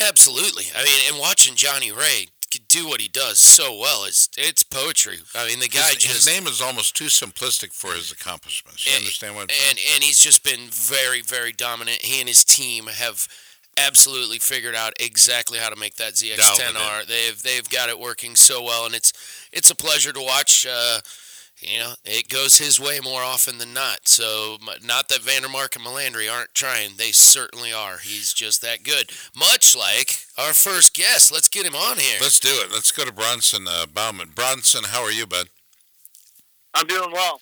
Absolutely. 0.00 0.64
I 0.76 0.84
mean, 0.84 1.00
and 1.08 1.18
watching 1.18 1.54
Johnny 1.54 1.90
Rea 1.90 2.28
do 2.68 2.88
what 2.88 3.00
he 3.00 3.08
does 3.08 3.38
so 3.38 3.76
well, 3.78 4.04
it's 4.04 4.28
it's 4.36 4.62
poetry. 4.62 5.18
I 5.34 5.46
mean, 5.46 5.60
the 5.60 5.68
guy 5.68 5.88
his, 5.88 5.96
just 5.96 6.26
his 6.26 6.26
name 6.26 6.46
is 6.46 6.60
almost 6.60 6.96
too 6.96 7.06
simplistic 7.06 7.72
for 7.72 7.92
his 7.92 8.12
accomplishments. 8.12 8.86
You 8.86 8.92
And- 8.92 9.02
understand 9.02 9.34
what? 9.34 9.50
i 9.50 9.54
and 9.70 9.78
and 9.94 10.02
he's 10.04 10.18
just 10.18 10.42
been 10.44 10.68
very 10.70 11.20
very 11.22 11.52
dominant. 11.52 12.02
He 12.02 12.20
and 12.20 12.28
his 12.28 12.44
team 12.44 12.86
have 12.86 13.26
absolutely 13.78 14.38
figured 14.38 14.74
out 14.74 14.94
exactly 14.98 15.58
how 15.58 15.68
to 15.68 15.76
make 15.76 15.96
that 15.96 16.14
Dialed 16.14 16.38
it 16.60 16.74
ZX10R. 16.74 17.06
They've 17.06 17.42
they've 17.42 17.68
got 17.68 17.88
it 17.88 17.98
working 17.98 18.36
so 18.36 18.62
well, 18.62 18.86
and 18.86 18.94
it's 18.94 19.12
it's 19.52 19.70
a 19.70 19.74
pleasure 19.74 20.12
to 20.12 20.20
watch. 20.20 20.66
Uh, 20.66 21.00
you 21.60 21.78
know, 21.78 21.94
it 22.04 22.28
goes 22.28 22.58
his 22.58 22.78
way 22.78 23.00
more 23.02 23.22
often 23.22 23.58
than 23.58 23.72
not. 23.72 24.08
So, 24.08 24.58
not 24.84 25.08
that 25.08 25.22
van 25.22 25.42
der 25.42 25.48
Mark 25.48 25.74
and 25.74 25.84
Melandri 25.84 26.30
aren't 26.30 26.54
trying; 26.54 26.96
they 26.96 27.12
certainly 27.12 27.72
are. 27.72 27.98
He's 27.98 28.32
just 28.32 28.60
that 28.62 28.82
good. 28.82 29.10
Much 29.34 29.74
like 29.74 30.26
our 30.36 30.52
first 30.52 30.94
guest. 30.94 31.32
Let's 31.32 31.48
get 31.48 31.66
him 31.66 31.74
on 31.74 31.98
here. 31.98 32.18
Let's 32.20 32.40
do 32.40 32.50
it. 32.50 32.70
Let's 32.70 32.92
go 32.92 33.04
to 33.04 33.12
Bronson 33.12 33.66
uh, 33.68 33.86
Bauman. 33.86 34.30
Bronson, 34.34 34.84
how 34.84 35.02
are 35.02 35.12
you, 35.12 35.26
bud? 35.26 35.46
I'm 36.74 36.86
doing 36.86 37.10
well. 37.10 37.40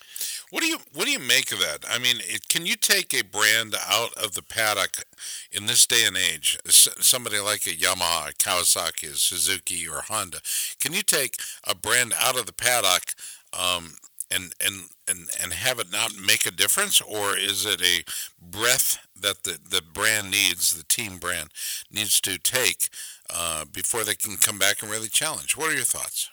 What 0.49 0.61
do 0.61 0.67
you 0.67 0.77
what 0.93 1.05
do 1.05 1.11
you 1.11 1.19
make 1.19 1.51
of 1.51 1.59
that? 1.59 1.83
I 1.89 1.99
mean, 1.99 2.17
it, 2.21 2.47
can 2.47 2.65
you 2.65 2.77
take 2.77 3.13
a 3.13 3.23
brand 3.23 3.75
out 3.85 4.13
of 4.13 4.33
the 4.33 4.41
paddock 4.41 5.03
in 5.51 5.65
this 5.65 5.85
day 5.85 6.05
and 6.05 6.15
age? 6.15 6.57
S- 6.65 6.87
somebody 7.01 7.39
like 7.39 7.65
a 7.65 7.71
Yamaha, 7.71 8.29
a 8.29 8.33
Kawasaki, 8.33 9.11
a 9.11 9.15
Suzuki, 9.15 9.85
or 9.85 10.01
Honda. 10.01 10.39
Can 10.79 10.93
you 10.93 11.01
take 11.01 11.35
a 11.65 11.75
brand 11.75 12.13
out 12.17 12.39
of 12.39 12.45
the 12.45 12.53
paddock 12.53 13.13
um, 13.51 13.95
and 14.31 14.53
and 14.59 14.89
and 15.07 15.29
and 15.41 15.53
have 15.53 15.79
it 15.79 15.91
not 15.91 16.11
make 16.17 16.45
a 16.45 16.51
difference, 16.51 17.01
or 17.01 17.37
is 17.37 17.65
it 17.65 17.81
a 17.81 18.03
breath 18.41 19.05
that 19.19 19.43
the 19.43 19.57
the 19.69 19.81
brand 19.81 20.31
needs, 20.31 20.75
the 20.75 20.83
team 20.83 21.17
brand 21.17 21.49
needs 21.91 22.19
to 22.21 22.37
take 22.37 22.89
uh, 23.29 23.65
before 23.65 24.03
they 24.03 24.15
can 24.15 24.35
come 24.37 24.57
back 24.57 24.81
and 24.81 24.91
really 24.91 25.07
challenge? 25.09 25.55
What 25.57 25.71
are 25.71 25.75
your 25.75 25.83
thoughts? 25.83 26.29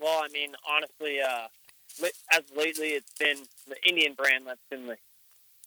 Well, 0.00 0.20
I 0.22 0.28
mean, 0.28 0.52
honestly, 0.68 1.20
uh, 1.20 1.48
as 2.32 2.42
lately, 2.56 2.88
it's 2.90 3.12
been 3.18 3.38
the 3.66 3.76
Indian 3.88 4.14
brand 4.14 4.44
that's 4.46 4.60
been 4.70 4.86
the 4.86 4.96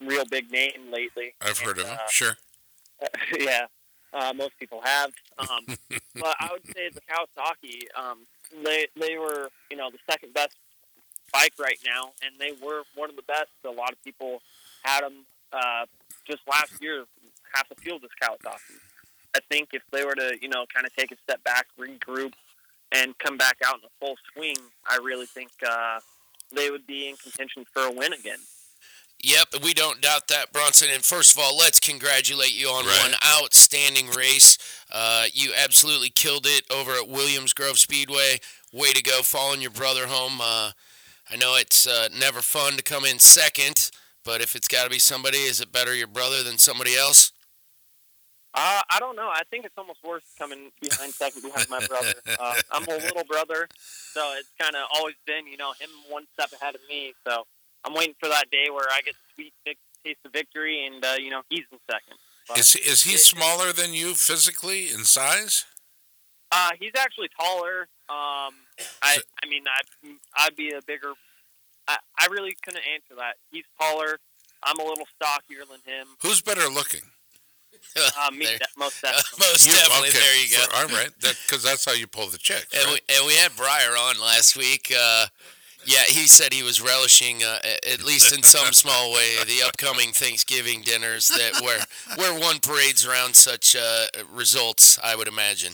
real 0.05 0.23
big 0.25 0.49
name 0.51 0.89
lately. 0.91 1.33
I've 1.41 1.59
heard 1.59 1.77
And, 1.77 1.81
of 1.81 1.85
them. 1.87 1.97
uh, 2.01 2.07
Sure. 2.09 2.37
yeah, 3.39 3.65
uh, 4.13 4.31
most 4.35 4.57
people 4.59 4.79
have. 4.83 5.11
Um, 5.37 5.65
but 6.15 6.35
I 6.39 6.49
would 6.51 6.65
say 6.73 6.89
the 6.89 7.01
Kawasaki, 7.01 7.81
um, 7.99 8.19
they 8.63 8.87
they 8.99 9.17
were 9.17 9.49
you 9.69 9.77
know 9.77 9.89
the 9.91 9.97
second 10.09 10.33
best 10.33 10.55
bike 11.33 11.53
right 11.59 11.79
now, 11.85 12.11
and 12.23 12.35
they 12.39 12.51
were 12.65 12.83
one 12.95 13.09
of 13.09 13.15
the 13.15 13.23
best. 13.23 13.49
A 13.65 13.69
lot 13.69 13.91
of 13.91 14.03
people 14.03 14.41
had 14.83 15.01
them 15.03 15.25
uh, 15.53 15.85
just 16.27 16.41
last 16.47 16.73
year. 16.81 17.05
Half 17.53 17.69
the 17.69 17.75
field 17.75 18.03
is 18.03 18.09
Kawasaki. 18.21 18.77
I 19.35 19.39
think 19.49 19.69
if 19.73 19.81
they 19.91 20.05
were 20.05 20.15
to 20.15 20.37
you 20.41 20.49
know 20.49 20.65
kind 20.73 20.85
of 20.85 20.95
take 20.95 21.11
a 21.11 21.17
step 21.23 21.43
back, 21.43 21.67
regroup, 21.79 22.33
and 22.91 23.17
come 23.19 23.37
back 23.37 23.57
out 23.65 23.75
in 23.75 23.81
a 23.85 23.89
full 23.99 24.15
swing, 24.33 24.55
I 24.89 24.97
really 25.03 25.25
think 25.25 25.51
uh, 25.67 25.99
they 26.53 26.69
would 26.69 26.85
be 26.87 27.09
in 27.09 27.15
contention 27.17 27.65
for 27.73 27.83
a 27.83 27.91
win 27.91 28.13
again. 28.13 28.39
Yep, 29.23 29.61
we 29.63 29.75
don't 29.75 30.01
doubt 30.01 30.29
that, 30.29 30.51
Bronson. 30.51 30.89
And 30.91 31.03
first 31.05 31.31
of 31.33 31.37
all, 31.37 31.55
let's 31.55 31.79
congratulate 31.79 32.59
you 32.59 32.69
on 32.69 32.85
Right. 32.87 32.99
one 33.03 33.13
outstanding 33.23 34.09
race. 34.09 34.57
Uh, 34.91 35.27
you 35.31 35.51
absolutely 35.55 36.09
killed 36.09 36.47
it 36.47 36.63
over 36.71 36.93
at 36.93 37.07
Williams 37.07 37.53
Grove 37.53 37.77
Speedway. 37.77 38.39
Way 38.73 38.93
to 38.93 39.03
go, 39.03 39.21
following 39.21 39.61
your 39.61 39.69
brother 39.69 40.07
home. 40.07 40.41
Uh, 40.41 40.71
I 41.31 41.37
know 41.37 41.55
it's 41.55 41.87
uh, 41.87 42.09
never 42.19 42.41
fun 42.41 42.73
to 42.77 42.83
come 42.83 43.05
in 43.05 43.19
second, 43.19 43.89
but 44.25 44.41
if 44.41 44.55
it's 44.55 44.67
got 44.67 44.83
to 44.83 44.89
be 44.89 44.99
somebody, 44.99 45.37
is 45.37 45.61
it 45.61 45.71
better 45.71 45.95
your 45.95 46.07
brother 46.07 46.43
than 46.43 46.57
somebody 46.57 46.95
else? 46.97 47.31
Uh, 48.53 48.81
I 48.91 48.99
don't 48.99 49.15
know. 49.15 49.29
I 49.33 49.43
think 49.49 49.63
it's 49.63 49.77
almost 49.77 49.99
worse 50.03 50.25
coming 50.37 50.71
behind 50.81 51.13
second 51.13 51.41
behind 51.41 51.69
my 51.69 51.85
brother. 51.87 52.13
Uh, 52.37 52.55
I'm 52.71 52.83
a 52.83 52.97
little 52.97 53.23
brother, 53.23 53.69
so 54.13 54.33
it's 54.37 54.49
kind 54.59 54.75
of 54.75 54.81
always 54.93 55.15
been, 55.25 55.47
you 55.47 55.55
know, 55.55 55.71
him 55.79 55.89
one 56.09 56.25
step 56.33 56.51
ahead 56.51 56.75
of 56.75 56.81
me. 56.89 57.13
So 57.25 57.45
I'm 57.85 57.93
waiting 57.93 58.15
for 58.19 58.27
that 58.27 58.49
day 58.51 58.67
where 58.69 58.85
I 58.91 58.99
get 59.05 59.13
the 59.13 59.33
sweet 59.35 59.53
vic- 59.65 59.77
taste 60.03 60.19
of 60.25 60.33
victory, 60.33 60.85
and 60.85 61.03
uh, 61.05 61.15
you 61.17 61.29
know, 61.29 61.43
he's 61.49 61.63
in 61.71 61.77
second. 61.89 62.17
But, 62.49 62.57
Is 62.59 62.75
is 62.75 63.03
he 63.03 63.13
it- 63.13 63.19
smaller 63.21 63.71
than 63.71 63.93
you 63.93 64.15
physically 64.15 64.91
in 64.91 65.05
size? 65.05 65.63
Uh, 66.51 66.71
he's 66.79 66.91
actually 66.97 67.29
taller. 67.39 67.87
Um, 68.09 68.53
I, 69.01 69.17
I 69.43 69.47
mean, 69.49 69.63
I, 69.67 70.09
I'd 70.45 70.55
be 70.55 70.71
a 70.71 70.81
bigger. 70.85 71.13
I, 71.87 71.97
I 72.19 72.27
really 72.27 72.55
couldn't 72.63 72.83
answer 72.93 73.15
that. 73.17 73.35
He's 73.51 73.63
taller. 73.79 74.19
I'm 74.63 74.79
a 74.79 74.83
little 74.83 75.07
stockier 75.15 75.63
than 75.69 75.79
him. 75.85 76.07
Who's 76.21 76.41
better 76.41 76.67
looking? 76.67 77.01
Uh, 77.95 78.31
me, 78.31 78.45
There- 78.45 78.57
de- 78.57 78.65
most 78.77 79.01
definitely. 79.01 79.39
Most 79.39 79.65
definitely. 79.65 80.09
okay. 80.09 80.19
There 80.19 80.43
you 80.43 80.51
go. 80.57 80.63
For- 80.63 80.75
all 80.75 80.87
right, 80.87 81.09
because 81.19 81.63
that's 81.63 81.85
how 81.85 81.93
you 81.93 82.07
pull 82.07 82.27
the 82.27 82.37
chicks. 82.37 82.67
And 82.73 82.85
right? 82.85 83.01
we, 83.07 83.15
and 83.15 83.25
we 83.27 83.35
had 83.35 83.55
Briar 83.55 83.91
on 83.97 84.19
last 84.19 84.57
week. 84.57 84.93
Uh, 84.95 85.27
yeah, 85.85 86.03
he 86.03 86.27
said 86.27 86.53
he 86.53 86.61
was 86.61 86.79
relishing, 86.79 87.43
uh, 87.43 87.57
at 87.91 88.03
least 88.03 88.35
in 88.35 88.43
some 88.43 88.71
small 88.71 89.11
way, 89.11 89.37
the 89.47 89.63
upcoming 89.65 90.11
Thanksgiving 90.11 90.81
dinners 90.81 91.27
that 91.29 91.59
where 91.61 91.83
where 92.17 92.39
one 92.39 92.59
parades 92.59 93.05
around 93.05 93.35
such 93.35 93.75
uh, 93.75 94.05
results. 94.31 94.99
I 95.03 95.15
would 95.15 95.27
imagine. 95.27 95.73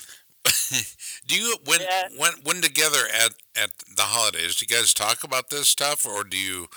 Do 1.28 1.36
you 1.36 1.56
when 1.66 1.82
Yeah. 1.82 2.08
when 2.18 2.34
when 2.44 2.62
together 2.62 3.06
at 3.14 3.32
at 3.56 3.72
the 3.96 4.04
holidays? 4.04 4.56
Do 4.56 4.66
you 4.70 4.76
guys 4.78 4.94
talk 4.94 5.24
about 5.24 5.50
this 5.50 5.68
stuff, 5.70 6.06
or 6.06 6.24
do 6.24 6.38
you 6.38 6.68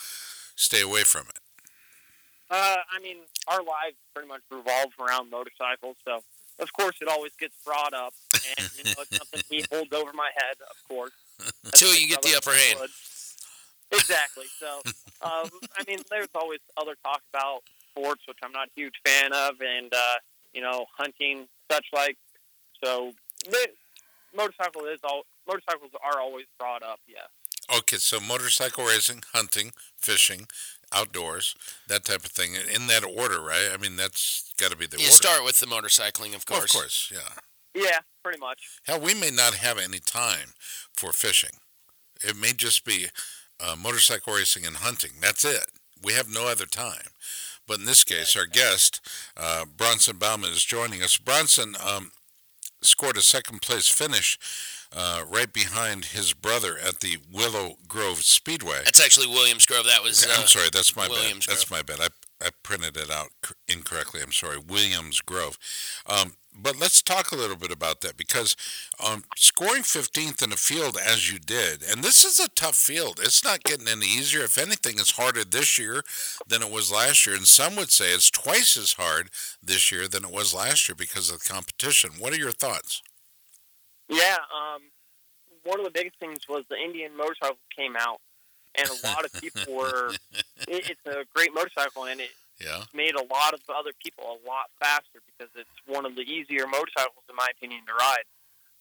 stay 0.56 0.80
away 0.82 1.02
from 1.04 1.26
it? 1.28 1.38
Uh, 2.50 2.76
I 2.92 2.98
mean, 3.02 3.18
our 3.46 3.62
lives 3.62 3.96
pretty 4.14 4.28
much 4.28 4.42
revolve 4.50 4.90
around 4.98 5.30
motorcycles, 5.30 5.96
so 6.04 6.22
of 6.58 6.72
course 6.72 6.96
it 7.00 7.08
always 7.08 7.32
gets 7.38 7.54
brought 7.64 7.94
up, 7.94 8.12
and 8.58 8.70
you 8.76 8.84
know 8.84 8.94
it's 9.02 9.16
something 9.16 9.40
he 9.48 9.64
holds 9.72 9.92
over 9.92 10.12
my 10.12 10.30
head, 10.36 10.56
of 10.60 10.88
course. 10.88 11.12
as 11.40 11.52
Till 11.74 11.94
you 11.94 12.08
get 12.08 12.22
the 12.22 12.34
upper 12.36 12.52
hand. 12.52 12.80
would. 12.80 12.90
Exactly. 13.92 14.44
So, 14.60 14.82
um, 15.22 15.50
I 15.76 15.82
mean, 15.88 15.98
there's 16.10 16.28
always 16.34 16.60
other 16.76 16.94
talk 17.04 17.22
about 17.34 17.62
sports, 17.90 18.22
which 18.28 18.38
I'm 18.44 18.52
not 18.52 18.68
a 18.68 18.70
huge 18.76 18.94
fan 19.04 19.32
of, 19.32 19.54
and 19.60 19.92
uh, 19.92 20.16
you 20.52 20.60
know, 20.60 20.86
hunting, 20.96 21.46
such 21.70 21.86
like. 21.92 22.16
So, 22.84 23.12
the, 23.48 23.68
motorcycle 24.34 24.84
is 24.86 25.00
all 25.04 25.22
motorcycles 25.46 25.90
are 26.02 26.20
always 26.20 26.46
brought 26.58 26.82
up. 26.82 27.00
Yeah. 27.06 27.26
Okay, 27.78 27.96
so 27.96 28.18
motorcycle 28.20 28.84
racing, 28.84 29.22
hunting, 29.32 29.72
fishing, 29.96 30.48
outdoors, 30.92 31.54
that 31.88 32.04
type 32.04 32.24
of 32.24 32.32
thing, 32.32 32.54
in 32.54 32.86
that 32.88 33.04
order, 33.04 33.40
right? 33.40 33.70
I 33.72 33.76
mean, 33.76 33.96
that's 33.96 34.52
got 34.58 34.70
to 34.72 34.76
be 34.76 34.86
the 34.86 34.96
You 34.98 35.04
order. 35.04 35.12
start 35.12 35.44
with 35.44 35.60
the 35.60 35.66
motorcycling, 35.66 36.34
of 36.34 36.44
Well, 36.48 36.60
course. 36.60 36.74
of 36.74 36.80
course, 36.80 37.12
yeah. 37.12 37.34
Yeah, 37.72 37.98
pretty 38.24 38.40
much. 38.40 38.68
Hell, 38.84 39.00
we 39.00 39.14
may 39.14 39.30
not 39.30 39.54
have 39.54 39.78
any 39.78 40.00
time 40.00 40.54
for 40.92 41.12
fishing. 41.12 41.58
It 42.22 42.36
may 42.36 42.52
just 42.52 42.84
be 42.84 43.06
uh, 43.60 43.76
motorcycle 43.80 44.34
racing 44.34 44.66
and 44.66 44.76
hunting. 44.76 45.12
That's 45.20 45.44
it. 45.44 45.66
We 46.02 46.14
have 46.14 46.28
no 46.28 46.48
other 46.48 46.66
time. 46.66 47.12
But 47.68 47.78
in 47.78 47.84
this 47.84 48.02
case, 48.02 48.34
our 48.36 48.46
guest, 48.46 49.00
uh, 49.36 49.64
Bronson 49.64 50.16
Bauman, 50.16 50.50
is 50.50 50.64
joining 50.64 51.02
us. 51.02 51.16
Bronson 51.18 51.76
um, 51.86 52.10
scored 52.82 53.16
a 53.16 53.22
second 53.22 53.62
place 53.62 53.88
finish 53.88 54.38
uh, 54.96 55.22
right 55.28 55.52
behind 55.52 56.06
his 56.06 56.32
brother 56.32 56.76
at 56.78 57.00
the 57.00 57.18
Willow 57.32 57.76
Grove 57.86 58.18
Speedway. 58.18 58.80
That's 58.84 59.00
actually 59.00 59.26
Williams 59.28 59.66
Grove. 59.66 59.84
That 59.84 60.02
was. 60.02 60.24
Okay, 60.24 60.32
Uh, 60.32 60.40
I'm 60.40 60.46
sorry, 60.48 60.68
that's 60.72 60.96
my 60.96 61.08
Williams 61.08 61.46
bad. 61.46 61.56
That's 61.56 61.70
my 61.70 61.82
bad. 61.82 62.00
I, 62.00 62.08
I 62.44 62.50
printed 62.62 62.96
it 62.96 63.10
out 63.10 63.28
incorrectly. 63.68 64.20
I'm 64.22 64.32
sorry. 64.32 64.58
Williams 64.58 65.20
Grove. 65.20 65.58
Um, 66.06 66.34
but 66.56 66.78
let's 66.78 67.02
talk 67.02 67.32
a 67.32 67.36
little 67.36 67.56
bit 67.56 67.70
about 67.70 68.00
that 68.00 68.16
because 68.16 68.56
um, 69.04 69.24
scoring 69.36 69.82
15th 69.82 70.42
in 70.42 70.52
a 70.52 70.56
field 70.56 70.96
as 70.96 71.32
you 71.32 71.38
did, 71.38 71.82
and 71.82 72.02
this 72.02 72.24
is 72.24 72.38
a 72.38 72.48
tough 72.48 72.76
field. 72.76 73.20
It's 73.22 73.44
not 73.44 73.62
getting 73.62 73.88
any 73.88 74.06
easier. 74.06 74.42
If 74.42 74.58
anything, 74.58 74.94
it's 74.98 75.16
harder 75.16 75.44
this 75.44 75.78
year 75.78 76.02
than 76.46 76.62
it 76.62 76.70
was 76.70 76.92
last 76.92 77.26
year. 77.26 77.36
And 77.36 77.46
some 77.46 77.76
would 77.76 77.90
say 77.90 78.12
it's 78.12 78.30
twice 78.30 78.76
as 78.76 78.94
hard 78.94 79.30
this 79.62 79.92
year 79.92 80.08
than 80.08 80.24
it 80.24 80.32
was 80.32 80.54
last 80.54 80.88
year 80.88 80.96
because 80.96 81.30
of 81.30 81.40
the 81.40 81.48
competition. 81.48 82.10
What 82.18 82.32
are 82.32 82.38
your 82.38 82.52
thoughts? 82.52 83.02
Yeah, 84.08 84.38
um, 84.54 84.82
one 85.64 85.78
of 85.78 85.84
the 85.84 85.92
biggest 85.92 86.18
things 86.18 86.48
was 86.48 86.64
the 86.68 86.76
Indian 86.76 87.16
motorcycle 87.16 87.58
came 87.74 87.94
out, 87.96 88.20
and 88.76 88.88
a 88.88 89.06
lot 89.06 89.24
of 89.24 89.32
people 89.40 89.74
were. 89.74 90.12
It, 90.68 90.90
it's 90.90 91.06
a 91.06 91.24
great 91.34 91.54
motorcycle, 91.54 92.04
and 92.04 92.20
it 92.20 92.28
Yeah. 92.60 92.84
made 92.92 93.14
a 93.14 93.24
lot 93.24 93.54
of 93.54 93.60
other 93.74 93.92
people 94.04 94.24
a 94.24 94.38
lot 94.46 94.68
faster 94.78 95.20
because 95.24 95.50
it's 95.56 95.68
one 95.86 96.04
of 96.04 96.14
the 96.14 96.22
easier 96.22 96.66
motorcycles, 96.66 97.24
in 97.28 97.34
my 97.34 97.48
opinion, 97.56 97.80
to 97.86 97.94
ride. 97.94 98.24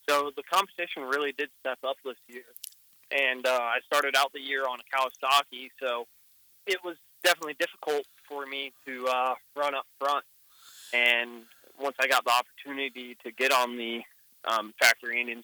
So 0.07 0.31
the 0.35 0.43
competition 0.43 1.03
really 1.03 1.31
did 1.31 1.49
step 1.61 1.79
up 1.85 1.95
this 2.03 2.17
year, 2.27 2.43
and 3.11 3.45
uh, 3.45 3.51
I 3.51 3.79
started 3.85 4.15
out 4.17 4.33
the 4.33 4.41
year 4.41 4.65
on 4.67 4.79
a 4.79 4.83
Kawasaki, 4.89 5.69
so 5.79 6.07
it 6.65 6.79
was 6.83 6.97
definitely 7.23 7.55
difficult 7.59 8.05
for 8.27 8.45
me 8.45 8.73
to 8.85 9.07
uh, 9.07 9.35
run 9.55 9.75
up 9.75 9.85
front. 9.99 10.25
And 10.93 11.43
once 11.79 11.95
I 11.99 12.07
got 12.07 12.25
the 12.25 12.31
opportunity 12.31 13.15
to 13.23 13.31
get 13.31 13.51
on 13.51 13.77
the 13.77 14.01
um, 14.47 14.73
factory 14.81 15.21
Indian, 15.21 15.43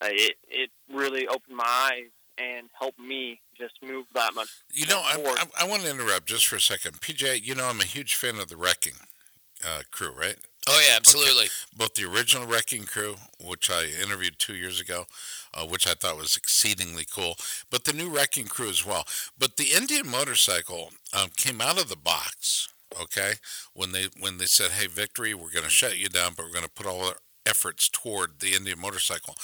uh, 0.00 0.08
it 0.10 0.36
it 0.48 0.70
really 0.92 1.28
opened 1.28 1.56
my 1.56 1.90
eyes 1.92 2.10
and 2.38 2.70
helped 2.78 2.98
me 2.98 3.41
just 3.56 3.74
move 3.82 4.06
that 4.14 4.34
much. 4.34 4.48
You 4.72 4.86
know, 4.86 4.98
I, 4.98 5.16
I, 5.58 5.64
I 5.64 5.68
want 5.68 5.82
to 5.82 5.90
interrupt 5.90 6.26
just 6.26 6.46
for 6.46 6.56
a 6.56 6.60
second. 6.60 7.00
PJ, 7.00 7.44
you 7.44 7.54
know, 7.54 7.66
I'm 7.66 7.80
a 7.80 7.84
huge 7.84 8.14
fan 8.14 8.36
of 8.36 8.48
the 8.48 8.56
Wrecking 8.56 8.94
uh, 9.64 9.82
crew, 9.90 10.12
right? 10.12 10.36
oh 10.68 10.82
yeah, 10.88 10.96
absolutely. 10.96 11.46
both 11.76 11.94
the 11.94 12.04
original 12.04 12.46
Wrecking 12.46 12.84
Crew, 12.84 13.16
which 13.44 13.70
I 13.70 13.86
interviewed 14.02 14.38
two 14.38 14.54
years 14.54 14.80
ago, 14.80 15.06
uh, 15.54 15.66
which 15.66 15.86
I 15.86 15.94
thought 15.94 16.16
was 16.16 16.36
exceedingly 16.36 17.04
cool, 17.10 17.36
but 17.70 17.84
the 17.84 17.92
new 17.92 18.08
Wrecking 18.08 18.46
Crew 18.46 18.68
as 18.68 18.86
well. 18.86 19.04
But 19.38 19.56
the 19.56 19.72
Indian 19.76 20.08
motorcycle 20.08 20.90
um, 21.12 21.30
came 21.36 21.60
out 21.60 21.80
of 21.80 21.88
the 21.88 21.96
box, 21.96 22.68
okay, 23.00 23.34
when 23.74 23.92
they 23.92 24.06
when 24.20 24.38
they 24.38 24.46
said, 24.46 24.72
"Hey, 24.72 24.86
Victory, 24.86 25.34
we're 25.34 25.50
going 25.50 25.64
to 25.64 25.70
shut 25.70 25.98
you 25.98 26.08
down, 26.08 26.32
but 26.36 26.46
we're 26.46 26.52
going 26.52 26.64
to 26.64 26.70
put 26.70 26.86
all 26.86 27.06
our 27.06 27.16
efforts 27.46 27.88
toward 27.88 28.40
the 28.40 28.54
Indian 28.54 28.80
motorcycle." 28.80 29.36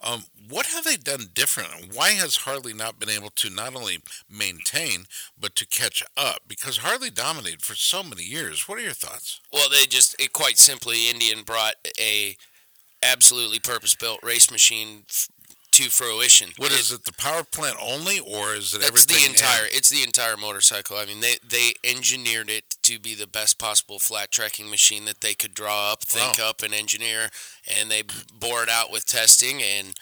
Um, 0.00 0.24
what 0.48 0.66
have 0.66 0.84
they 0.84 0.96
done 0.96 1.26
different? 1.34 1.94
Why 1.94 2.10
has 2.10 2.36
Harley 2.36 2.72
not 2.72 3.00
been 3.00 3.08
able 3.08 3.30
to 3.30 3.50
not 3.50 3.74
only 3.74 3.98
maintain 4.30 5.06
but 5.38 5.56
to 5.56 5.66
catch 5.66 6.04
up? 6.16 6.42
Because 6.46 6.78
Harley 6.78 7.10
dominated 7.10 7.62
for 7.62 7.74
so 7.74 8.02
many 8.04 8.22
years. 8.22 8.68
What 8.68 8.78
are 8.78 8.82
your 8.82 8.92
thoughts? 8.92 9.40
Well, 9.52 9.68
they 9.68 9.86
just 9.86 10.20
it 10.20 10.32
quite 10.32 10.58
simply 10.58 11.10
Indian 11.10 11.42
brought 11.42 11.74
a 11.98 12.36
absolutely 13.02 13.58
purpose 13.58 13.94
built 13.94 14.20
race 14.22 14.50
machine 14.50 15.04
f- 15.08 15.28
to 15.78 15.90
fruition. 15.90 16.50
What 16.56 16.72
is 16.72 16.90
it? 16.92 17.04
The 17.04 17.12
power 17.12 17.44
plant 17.44 17.76
only, 17.80 18.18
or 18.18 18.54
is 18.54 18.74
it 18.74 18.78
It's 18.78 18.88
everything? 18.88 19.16
the 19.16 19.24
in? 19.24 19.30
entire. 19.30 19.66
It's 19.70 19.88
the 19.90 20.02
entire 20.02 20.36
motorcycle. 20.36 20.96
I 20.96 21.04
mean, 21.06 21.20
they 21.20 21.36
they 21.46 21.72
engineered 21.84 22.50
it 22.50 22.76
to 22.82 22.98
be 22.98 23.14
the 23.14 23.26
best 23.26 23.58
possible 23.58 23.98
flat 23.98 24.30
tracking 24.30 24.68
machine 24.70 25.04
that 25.06 25.20
they 25.20 25.34
could 25.34 25.54
draw 25.54 25.92
up, 25.92 26.04
think 26.04 26.38
Wow. 26.38 26.50
up, 26.50 26.62
and 26.62 26.74
engineer, 26.74 27.30
and 27.66 27.90
they 27.90 28.02
bore 28.32 28.62
it 28.62 28.68
out 28.68 28.90
with 28.90 29.06
testing. 29.06 29.62
And 29.62 29.94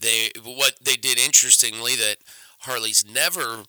they 0.00 0.30
what 0.42 0.74
they 0.80 0.96
did 0.96 1.18
interestingly 1.18 1.94
that 1.96 2.16
Harley's 2.60 3.04
never. 3.04 3.64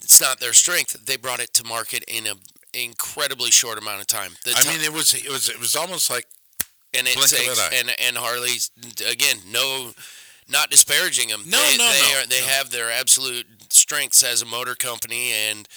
It's 0.00 0.20
not 0.20 0.38
their 0.40 0.52
strength. 0.52 1.04
They 1.06 1.16
brought 1.16 1.40
it 1.40 1.52
to 1.54 1.64
market 1.64 2.04
in 2.06 2.26
a 2.26 2.34
incredibly 2.72 3.50
short 3.50 3.78
amount 3.78 4.00
of 4.00 4.06
time. 4.06 4.36
The 4.44 4.54
I 4.56 4.62
mean, 4.70 4.80
it 4.84 4.92
was 4.92 5.14
it 5.14 5.28
was 5.28 5.48
it 5.48 5.58
was 5.58 5.74
almost 5.74 6.10
like 6.10 6.26
and 6.94 7.06
it 7.08 7.16
an 7.16 7.22
takes 7.22 7.68
and 7.72 7.90
and 7.98 8.16
Harley's 8.16 8.70
again 9.08 9.38
no 9.50 9.92
not 10.48 10.70
disparaging 10.70 11.28
them 11.28 11.42
No, 11.46 11.58
they, 11.62 11.76
no, 11.76 11.90
they 11.90 12.00
no, 12.12 12.18
are 12.20 12.26
they 12.26 12.40
no. 12.40 12.46
have 12.46 12.70
their 12.70 12.90
absolute 12.90 13.46
strengths 13.70 14.22
as 14.22 14.42
a 14.42 14.46
motor 14.46 14.74
company 14.74 15.32
and 15.32 15.68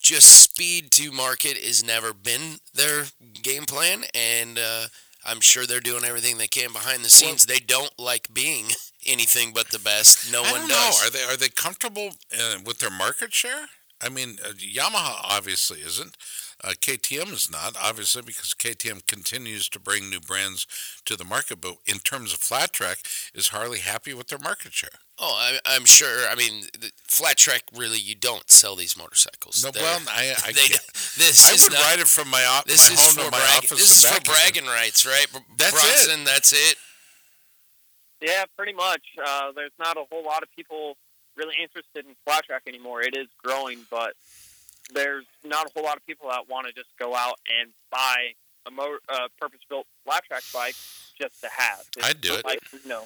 just 0.00 0.28
speed 0.42 0.90
to 0.92 1.10
market 1.12 1.56
has 1.56 1.82
never 1.82 2.12
been 2.12 2.58
their 2.74 3.04
game 3.42 3.64
plan 3.64 4.04
and 4.14 4.58
uh, 4.58 4.86
I'm 5.24 5.40
sure 5.40 5.66
they're 5.66 5.80
doing 5.80 6.04
everything 6.04 6.38
they 6.38 6.46
can 6.48 6.72
behind 6.72 7.04
the 7.04 7.10
scenes 7.10 7.46
they 7.46 7.58
don't 7.58 7.96
like 7.98 8.32
being 8.32 8.66
anything 9.06 9.52
but 9.52 9.68
the 9.70 9.78
best 9.78 10.30
no 10.32 10.42
I 10.42 10.52
one 10.52 10.60
don't 10.62 10.68
does 10.68 11.02
know. 11.02 11.06
Are 11.06 11.10
they 11.10 11.32
are 11.32 11.36
they 11.36 11.48
comfortable 11.48 12.10
uh, 12.38 12.56
with 12.64 12.78
their 12.78 12.90
market 12.90 13.32
share? 13.32 13.66
I 14.00 14.10
mean, 14.10 14.36
uh, 14.44 14.50
Yamaha 14.52 15.16
obviously 15.24 15.80
isn't. 15.80 16.16
Uh, 16.64 16.70
KTM 16.70 17.32
is 17.32 17.50
not, 17.50 17.76
obviously, 17.80 18.22
because 18.22 18.54
KTM 18.54 19.06
continues 19.06 19.68
to 19.68 19.78
bring 19.78 20.08
new 20.08 20.20
brands 20.20 20.66
to 21.04 21.14
the 21.16 21.24
market. 21.24 21.60
But 21.60 21.76
in 21.86 21.98
terms 21.98 22.32
of 22.32 22.38
flat 22.38 22.72
track, 22.72 22.98
is 23.34 23.48
Harley 23.48 23.78
happy 23.80 24.14
with 24.14 24.28
their 24.28 24.38
market 24.38 24.72
share? 24.72 24.90
oh 25.18 25.32
I, 25.34 25.58
I'm 25.64 25.86
sure 25.86 26.28
I 26.30 26.34
mean 26.34 26.64
the 26.78 26.90
flat 27.08 27.38
track 27.38 27.62
really 27.74 27.98
you 27.98 28.14
don't 28.14 28.50
sell 28.50 28.76
these 28.76 28.98
motorcycles 28.98 29.64
No, 29.64 29.70
They're- 29.70 29.82
well, 29.82 30.00
I, 30.10 30.34
I, 30.44 30.52
they, 30.52 30.68
this 31.16 31.50
I 31.50 31.54
is 31.54 31.62
would 31.64 31.72
not, 31.72 31.80
ride 31.84 32.00
it 32.00 32.06
from 32.06 32.28
my, 32.28 32.44
o- 32.44 32.60
This 32.66 32.90
my 32.90 33.00
home 33.00 33.14
to 33.24 33.30
my 33.30 33.38
bragging. 33.38 33.56
office. 33.56 33.70
This 33.70 33.90
is 33.96 34.04
for 34.04 34.12
back 34.12 34.20
again. 34.20 34.34
bragging 34.34 34.66
rights, 34.66 35.06
right? 35.06 35.26
Br- 35.32 35.38
That's 35.56 36.08
it. 36.12 36.24
That's 36.26 36.52
it. 36.52 36.76
Yeah, 38.20 38.44
pretty 38.58 38.72
much. 38.74 39.02
Uh, 39.24 39.52
there's 39.54 39.72
not 39.78 39.96
a 39.96 40.04
whole 40.10 40.22
lot 40.24 40.42
of 40.42 40.50
people 40.54 40.96
really 41.36 41.54
interested 41.62 42.04
in 42.06 42.14
flat 42.26 42.44
track 42.44 42.62
anymore. 42.66 43.00
It 43.02 43.16
is 43.16 43.28
growing, 43.42 43.80
but 43.90 44.12
there's 44.94 45.26
not 45.44 45.66
a 45.66 45.70
whole 45.74 45.84
lot 45.84 45.96
of 45.96 46.06
people 46.06 46.28
that 46.30 46.48
want 46.48 46.66
to 46.66 46.72
just 46.72 46.88
go 46.98 47.14
out 47.14 47.34
and 47.60 47.70
buy 47.90 48.32
a 48.66 48.70
mo- 48.70 48.98
uh, 49.08 49.28
purpose-built 49.40 49.86
flat 50.04 50.24
track 50.24 50.42
bike 50.52 50.74
just 51.20 51.40
to 51.42 51.48
have. 51.56 51.84
It's 51.96 52.06
I'd 52.06 52.20
do 52.20 52.34
it. 52.34 52.44
Like, 52.44 52.60
no. 52.86 53.04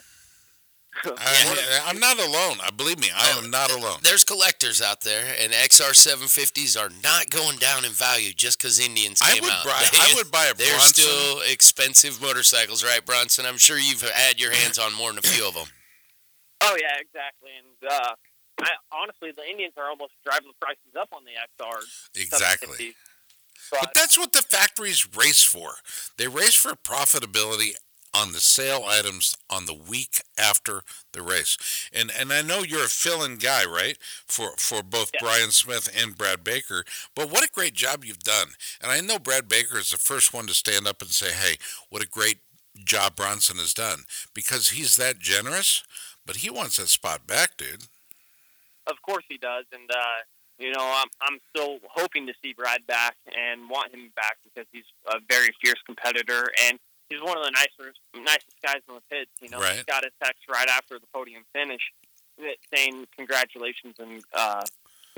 I, 1.05 1.83
I'm 1.87 2.01
not 2.01 2.19
alone. 2.19 2.57
I 2.61 2.71
believe 2.77 2.99
me, 2.99 3.11
I 3.17 3.29
am 3.39 3.49
not 3.49 3.71
alone. 3.71 3.99
There's 4.03 4.25
collectors 4.25 4.83
out 4.83 5.03
there, 5.03 5.25
and 5.41 5.53
XR 5.53 5.93
750s 5.95 6.77
are 6.81 6.91
not 7.05 7.31
going 7.31 7.59
down 7.59 7.85
in 7.85 7.93
value 7.93 8.33
just 8.33 8.59
because 8.59 8.81
Indians 8.81 9.21
came 9.21 9.41
I 9.43 9.47
would 9.47 9.53
out. 9.53 9.65
buy. 9.65 9.85
I 9.95 10.13
would 10.17 10.33
buy 10.33 10.47
a 10.47 10.55
They're 10.55 10.67
Bronson. 10.75 11.05
still 11.05 11.41
expensive 11.49 12.21
motorcycles, 12.21 12.83
right, 12.83 13.05
Bronson? 13.07 13.47
I'm 13.47 13.57
sure 13.57 13.79
you've 13.79 14.03
had 14.03 14.41
your 14.41 14.51
hands 14.51 14.79
on 14.81 14.93
more 14.95 15.11
than 15.11 15.19
a 15.19 15.23
few 15.23 15.47
of 15.47 15.55
them. 15.55 15.67
Oh 16.63 16.77
yeah, 16.81 16.97
exactly. 17.01 17.51
And 17.57 17.91
uh, 17.91 18.15
I, 18.63 18.71
honestly, 18.93 19.33
the 19.33 19.49
Indians 19.49 19.75
are 19.77 19.89
almost 19.89 20.13
driving 20.25 20.49
the 20.49 20.55
prices 20.61 20.95
up 20.99 21.09
on 21.13 21.23
the 21.25 21.33
XR. 21.65 21.81
Exactly. 22.21 22.95
But, 23.71 23.91
that's 23.95 24.19
what 24.19 24.33
the 24.33 24.43
factories 24.43 25.07
race 25.17 25.43
for. 25.43 25.75
They 26.17 26.27
race 26.27 26.55
for 26.55 26.73
profitability 26.73 27.73
on 28.13 28.33
the 28.33 28.41
sale 28.41 28.85
items 28.89 29.37
on 29.49 29.67
the 29.67 29.75
week 29.75 30.23
after 30.37 30.83
the 31.13 31.23
race. 31.23 31.57
And 31.93 32.11
and 32.19 32.33
I 32.33 32.43
know 32.43 32.63
you're 32.65 32.85
a 32.85 32.89
fill-in 32.89 33.37
guy, 33.37 33.65
right? 33.65 33.97
For 34.27 34.51
for 34.57 34.83
both 34.83 35.11
Yeah. 35.15 35.21
Bryan 35.21 35.53
Smith 35.53 35.89
and 35.97 36.19
Brad 36.19 36.43
Baker. 36.43 36.85
But 37.15 37.31
what 37.31 37.45
a 37.45 37.51
great 37.53 37.75
job 37.75 38.05
you've 38.05 38.25
done. 38.25 38.49
And 38.81 38.91
I 38.91 39.01
know 39.01 39.19
Brad 39.21 39.49
Baker 39.49 39.79
is 39.79 39.93
the 39.93 39.97
first 39.97 40.33
one 40.33 40.49
to 40.49 40.55
stand 40.55 40.89
up 40.89 41.01
and 41.03 41.11
say, 41.13 41.33
"Hey, 41.33 41.59
what 41.89 42.03
a 42.03 42.07
great 42.09 42.39
job 42.85 43.15
Bronson 43.15 43.59
has 43.59 43.73
done," 43.75 44.05
because 44.35 44.71
he's 44.71 44.97
that 44.97 45.21
generous. 45.21 45.85
But 46.27 46.37
he 46.37 46.51
wants 46.51 46.77
that 46.79 46.89
spot 46.89 47.27
back, 47.29 47.57
dude. 47.57 47.85
Of 48.87 49.01
course 49.03 49.25
he 49.29 49.37
does, 49.39 49.65
and 49.73 49.91
uh, 49.91 50.19
you 50.59 50.73
know 50.73 50.81
I'm 50.83 51.09
I'm 51.23 51.39
still 51.51 51.79
hoping 51.89 52.27
to 52.27 52.35
see 52.43 52.53
Brad 52.53 52.87
back 52.87 53.17
and 53.37 53.69
want 53.69 53.93
him 53.95 54.11
back 54.17 54.37
because 54.45 54.67
he's 54.73 54.85
a 55.09 55.19
very 55.29 55.51
fierce 55.63 55.81
competitor 55.87 56.51
and 56.67 56.79
he's 57.09 57.21
one 57.23 57.37
of 57.39 57.45
the 57.45 57.51
nicer 57.51 57.93
nicest 58.15 58.57
guys 58.63 58.81
in 58.89 58.95
the 58.95 59.03
pits. 59.11 59.31
You 59.41 59.49
know, 59.51 59.61
Right. 59.61 59.77
he 59.79 59.83
got 59.85 60.05
a 60.05 60.11
text 60.23 60.43
right 60.49 60.69
after 60.69 60.99
the 60.99 61.07
podium 61.13 61.45
finish 61.53 61.83
saying 62.75 63.07
congratulations 63.17 63.95
and 63.99 64.23
uh, 64.35 64.65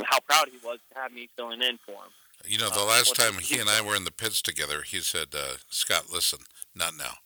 how 0.05 0.19
proud 0.21 0.49
he 0.51 0.59
was 0.65 0.79
to 0.93 0.99
have 0.99 1.13
me 1.13 1.29
filling 1.37 1.63
in 1.63 1.79
for 1.87 1.93
him. 1.93 2.11
You 2.45 2.59
know, 2.59 2.71
the 2.71 2.81
Uh, 2.81 2.87
last 2.87 3.15
time 3.15 3.35
he 3.39 3.55
he 3.55 3.61
and 3.61 3.71
I 3.71 3.81
were 3.81 3.95
in 3.95 4.03
the 4.05 4.11
pits 4.11 4.43
together, 4.43 4.83
he 4.83 5.01
said, 5.01 5.29
uh, 5.35 5.59
"Scott, 5.71 6.11
listen, 6.11 6.41
not 6.75 6.97
now," 6.97 7.19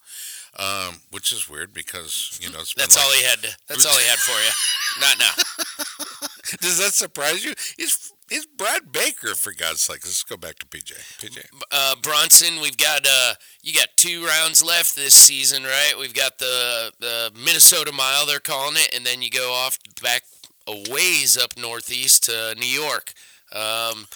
um, 0.59 1.01
which 1.11 1.33
is 1.33 1.49
weird 1.49 1.73
because 1.75 2.38
you 2.42 2.51
know 2.51 2.61
it's 2.61 2.75
been 2.75 2.83
That's 2.83 2.97
like- 2.97 3.05
all 3.05 3.12
he 3.12 3.23
had. 3.23 3.38
To, 3.42 3.57
that's 3.69 3.87
all 3.87 3.97
he 3.99 4.07
had 4.07 4.19
for 4.19 4.33
you. 4.33 4.53
Not 5.07 5.19
now. 5.19 5.33
Does 6.61 6.79
that 6.79 6.95
surprise 6.95 7.45
you? 7.45 7.53
He's 7.77 8.12
he's 8.31 8.47
Brad 8.47 8.92
Baker 8.92 9.35
for 9.35 9.53
God's 9.53 9.83
sake. 9.83 10.05
Let's 10.05 10.23
go 10.23 10.37
back 10.37 10.59
to 10.61 10.66
PJ. 10.66 10.92
PJ. 11.19 11.45
uh, 11.73 11.97
Bronson, 12.03 12.61
we've 12.61 12.77
got 12.77 13.05
uh, 13.09 13.35
you 13.62 13.75
got 13.75 13.88
two 13.97 14.25
rounds 14.25 14.64
left 14.64 14.95
this 14.95 15.14
season, 15.14 15.64
right? 15.64 15.95
We've 15.99 16.14
got 16.14 16.38
the 16.38 16.92
the 17.01 17.33
Minnesota 17.35 17.92
Mile, 17.92 18.27
they're 18.27 18.38
calling 18.40 18.77
it, 18.77 18.95
and 18.95 19.05
then 19.05 19.23
you 19.23 19.31
go 19.31 19.53
off 19.53 19.79
back 20.03 20.23
a 20.69 20.85
ways 20.90 21.37
up 21.37 21.57
northeast 21.59 22.25
to 22.25 22.55
New 22.59 22.66
York. 22.66 23.12
Um, 23.53 24.07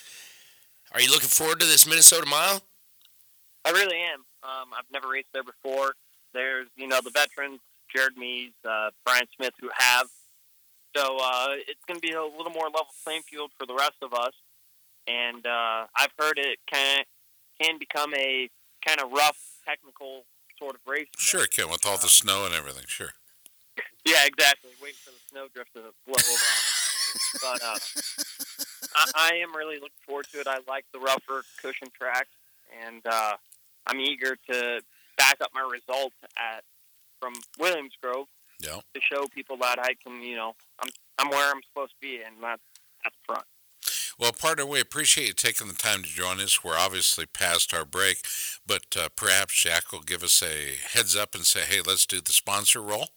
are 0.92 1.00
you 1.00 1.10
looking 1.10 1.28
forward 1.28 1.60
to 1.60 1.66
this 1.66 1.86
Minnesota 1.86 2.26
Mile? 2.26 2.62
I 3.64 3.70
really 3.70 3.98
am. 3.98 4.20
Um, 4.42 4.68
I've 4.76 4.90
never 4.92 5.08
raced 5.08 5.28
there 5.34 5.44
before. 5.44 5.94
There's, 6.32 6.68
you 6.76 6.86
know, 6.86 7.00
the 7.02 7.10
veterans, 7.10 7.60
Jared 7.94 8.16
Mees, 8.16 8.52
uh, 8.68 8.90
Bryan 9.04 9.26
Smith, 9.36 9.54
who 9.60 9.68
have. 9.74 10.06
So 10.96 11.18
uh, 11.20 11.48
it's 11.68 11.84
going 11.86 12.00
to 12.00 12.06
be 12.06 12.12
a 12.12 12.22
little 12.22 12.52
more 12.52 12.66
level 12.66 12.88
playing 13.04 13.22
field 13.22 13.50
for 13.58 13.66
the 13.66 13.74
rest 13.74 13.96
of 14.02 14.12
us. 14.12 14.32
And 15.06 15.46
uh, 15.46 15.86
I've 15.96 16.12
heard 16.18 16.38
it 16.38 16.58
can 16.66 17.04
can 17.60 17.78
become 17.78 18.14
a 18.14 18.48
kind 18.86 19.00
of 19.00 19.12
rough, 19.12 19.38
technical 19.66 20.24
sort 20.58 20.74
of 20.76 20.80
race. 20.86 21.08
Sure, 21.18 21.46
Ken, 21.46 21.68
with 21.70 21.84
all 21.86 21.98
the 21.98 22.08
snow 22.08 22.44
and 22.44 22.54
everything. 22.54 22.84
Sure. 22.86 23.12
Yeah, 24.06 24.24
exactly. 24.24 24.70
Waiting 24.82 24.96
for 25.04 25.10
the 25.10 25.20
snowdrift 25.30 25.74
to 25.74 25.92
blow 26.06 26.14
over. 26.16 26.50
But 27.42 27.62
uh, 27.62 27.78
I, 28.94 29.32
I 29.32 29.34
am 29.42 29.54
really 29.54 29.74
looking 29.74 30.00
forward 30.06 30.26
to 30.32 30.40
it. 30.40 30.46
I 30.46 30.58
like 30.66 30.86
the 30.92 31.00
rougher 31.00 31.44
cushion 31.60 31.88
tracks, 31.92 32.30
and 32.86 33.02
uh, 33.04 33.34
I'm 33.86 34.00
eager 34.00 34.36
to 34.50 34.80
back 35.30 35.40
up 35.40 35.50
my 35.54 35.68
result 35.70 36.12
at 36.36 36.64
from 37.20 37.34
Williams 37.58 37.92
Grove 38.02 38.26
Yeah. 38.60 38.80
to 38.94 39.00
show 39.00 39.26
people 39.28 39.56
that 39.58 39.78
I 39.78 39.94
can, 40.02 40.22
you 40.22 40.36
know, 40.36 40.54
I'm 40.82 40.90
I'm 41.18 41.28
where 41.28 41.50
I'm 41.52 41.60
supposed 41.68 41.92
to 41.92 41.98
be, 42.00 42.16
and 42.16 42.36
that's 42.42 42.62
at 43.04 43.12
the 43.12 43.18
front. 43.26 43.44
Well, 44.18 44.32
partner, 44.32 44.66
we 44.66 44.80
appreciate 44.80 45.26
you 45.28 45.32
taking 45.32 45.68
the 45.68 45.74
time 45.74 46.02
to 46.02 46.08
join 46.08 46.40
us. 46.40 46.62
We're 46.64 46.76
obviously 46.78 47.26
past 47.26 47.72
our 47.74 47.84
break, 47.84 48.18
but 48.66 48.84
uh, 48.98 49.08
perhaps 49.16 49.62
Jack 49.62 49.92
will 49.92 50.00
give 50.02 50.22
us 50.22 50.42
a 50.42 50.76
heads 50.96 51.16
up 51.16 51.34
and 51.34 51.44
say, 51.44 51.60
"Hey, 51.60 51.80
let's 51.86 52.06
do 52.06 52.20
the 52.20 52.32
sponsor 52.32 52.82
roll." 52.82 53.08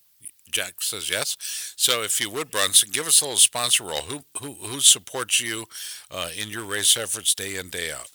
Jack 0.52 0.82
says 0.82 1.10
yes. 1.10 1.36
So, 1.76 2.04
if 2.04 2.20
you 2.20 2.30
would, 2.30 2.52
Bronson, 2.52 2.90
give 2.92 3.08
us 3.08 3.22
a 3.22 3.26
little 3.26 3.40
sponsor 3.40 3.86
roll. 3.86 4.02
Who 4.02 4.24
who 4.40 4.54
who 4.54 4.80
supports 4.82 5.40
you 5.40 5.66
uh, 6.12 6.30
in 6.38 6.50
your 6.50 6.64
race 6.64 6.96
efforts 6.96 7.34
day 7.34 7.56
in 7.56 7.70
day 7.70 7.92
out? 7.92 8.10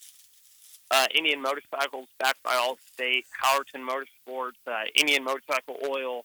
Uh, 0.91 1.07
Indian 1.15 1.43
Motorcycles, 1.43 2.09
backed 2.19 2.43
by 2.43 2.55
Allstate, 2.55 3.25
Howerton 3.45 3.87
Motorsports, 3.87 4.57
uh, 4.67 4.85
Indian 4.95 5.23
Motorcycle 5.23 5.77
Oil, 5.87 6.25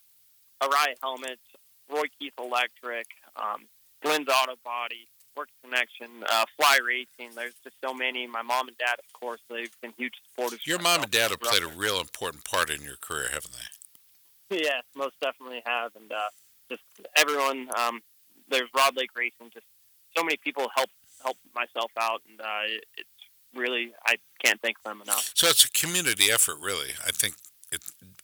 Arai 0.62 0.94
Helmets, 1.02 1.42
Roy 1.90 2.04
Keith 2.18 2.34
Electric, 2.40 3.08
um, 3.36 3.66
Glenn's 4.02 4.30
Auto 4.30 4.56
Body, 4.64 5.08
Works 5.36 5.52
Connection, 5.64 6.08
uh, 6.30 6.46
Fly 6.58 6.78
Racing. 6.86 7.36
There's 7.36 7.56
just 7.64 7.76
so 7.84 7.94
many. 7.94 8.28
My 8.28 8.42
mom 8.42 8.68
and 8.68 8.78
dad, 8.78 8.96
of 9.00 9.20
course, 9.20 9.42
they've 9.50 9.72
been 9.82 9.94
huge 9.98 10.14
supporters. 10.30 10.66
Your 10.66 10.80
mom 10.80 11.02
and 11.02 11.12
dad 11.12 11.32
have 11.32 11.42
played 11.42 11.64
a 11.64 11.68
real 11.68 12.00
important 12.00 12.46
part 12.46 12.70
in 12.70 12.82
your 12.84 12.98
career, 12.98 13.28
haven't 13.34 13.52
they? 13.54 14.60
Yes, 14.62 14.84
most 14.96 15.20
definitely 15.20 15.62
have, 15.66 15.92
and 15.96 16.12
uh, 16.12 16.30
just 16.70 16.84
everyone. 17.16 17.70
Um, 17.78 18.02
there's 18.50 18.70
Rod 18.76 18.96
Lake 18.96 19.10
Racing. 19.16 19.50
Just 19.54 19.66
so 20.16 20.24
many 20.24 20.38
people 20.38 20.68
help 20.76 20.90
help 21.24 21.38
myself 21.56 21.92
out, 22.00 22.22
and 22.30 22.40
uh, 22.40 22.62
it, 22.98 23.06
really 23.56 23.92
I 24.06 24.16
can't 24.44 24.60
thank 24.62 24.82
them 24.84 25.02
enough. 25.02 25.32
So 25.36 25.48
it's 25.48 25.66
a 25.66 25.72
community 25.72 26.32
effort, 26.32 26.58
really. 26.62 26.92
I 27.06 27.12
think. 27.12 27.36
It, 27.72 27.82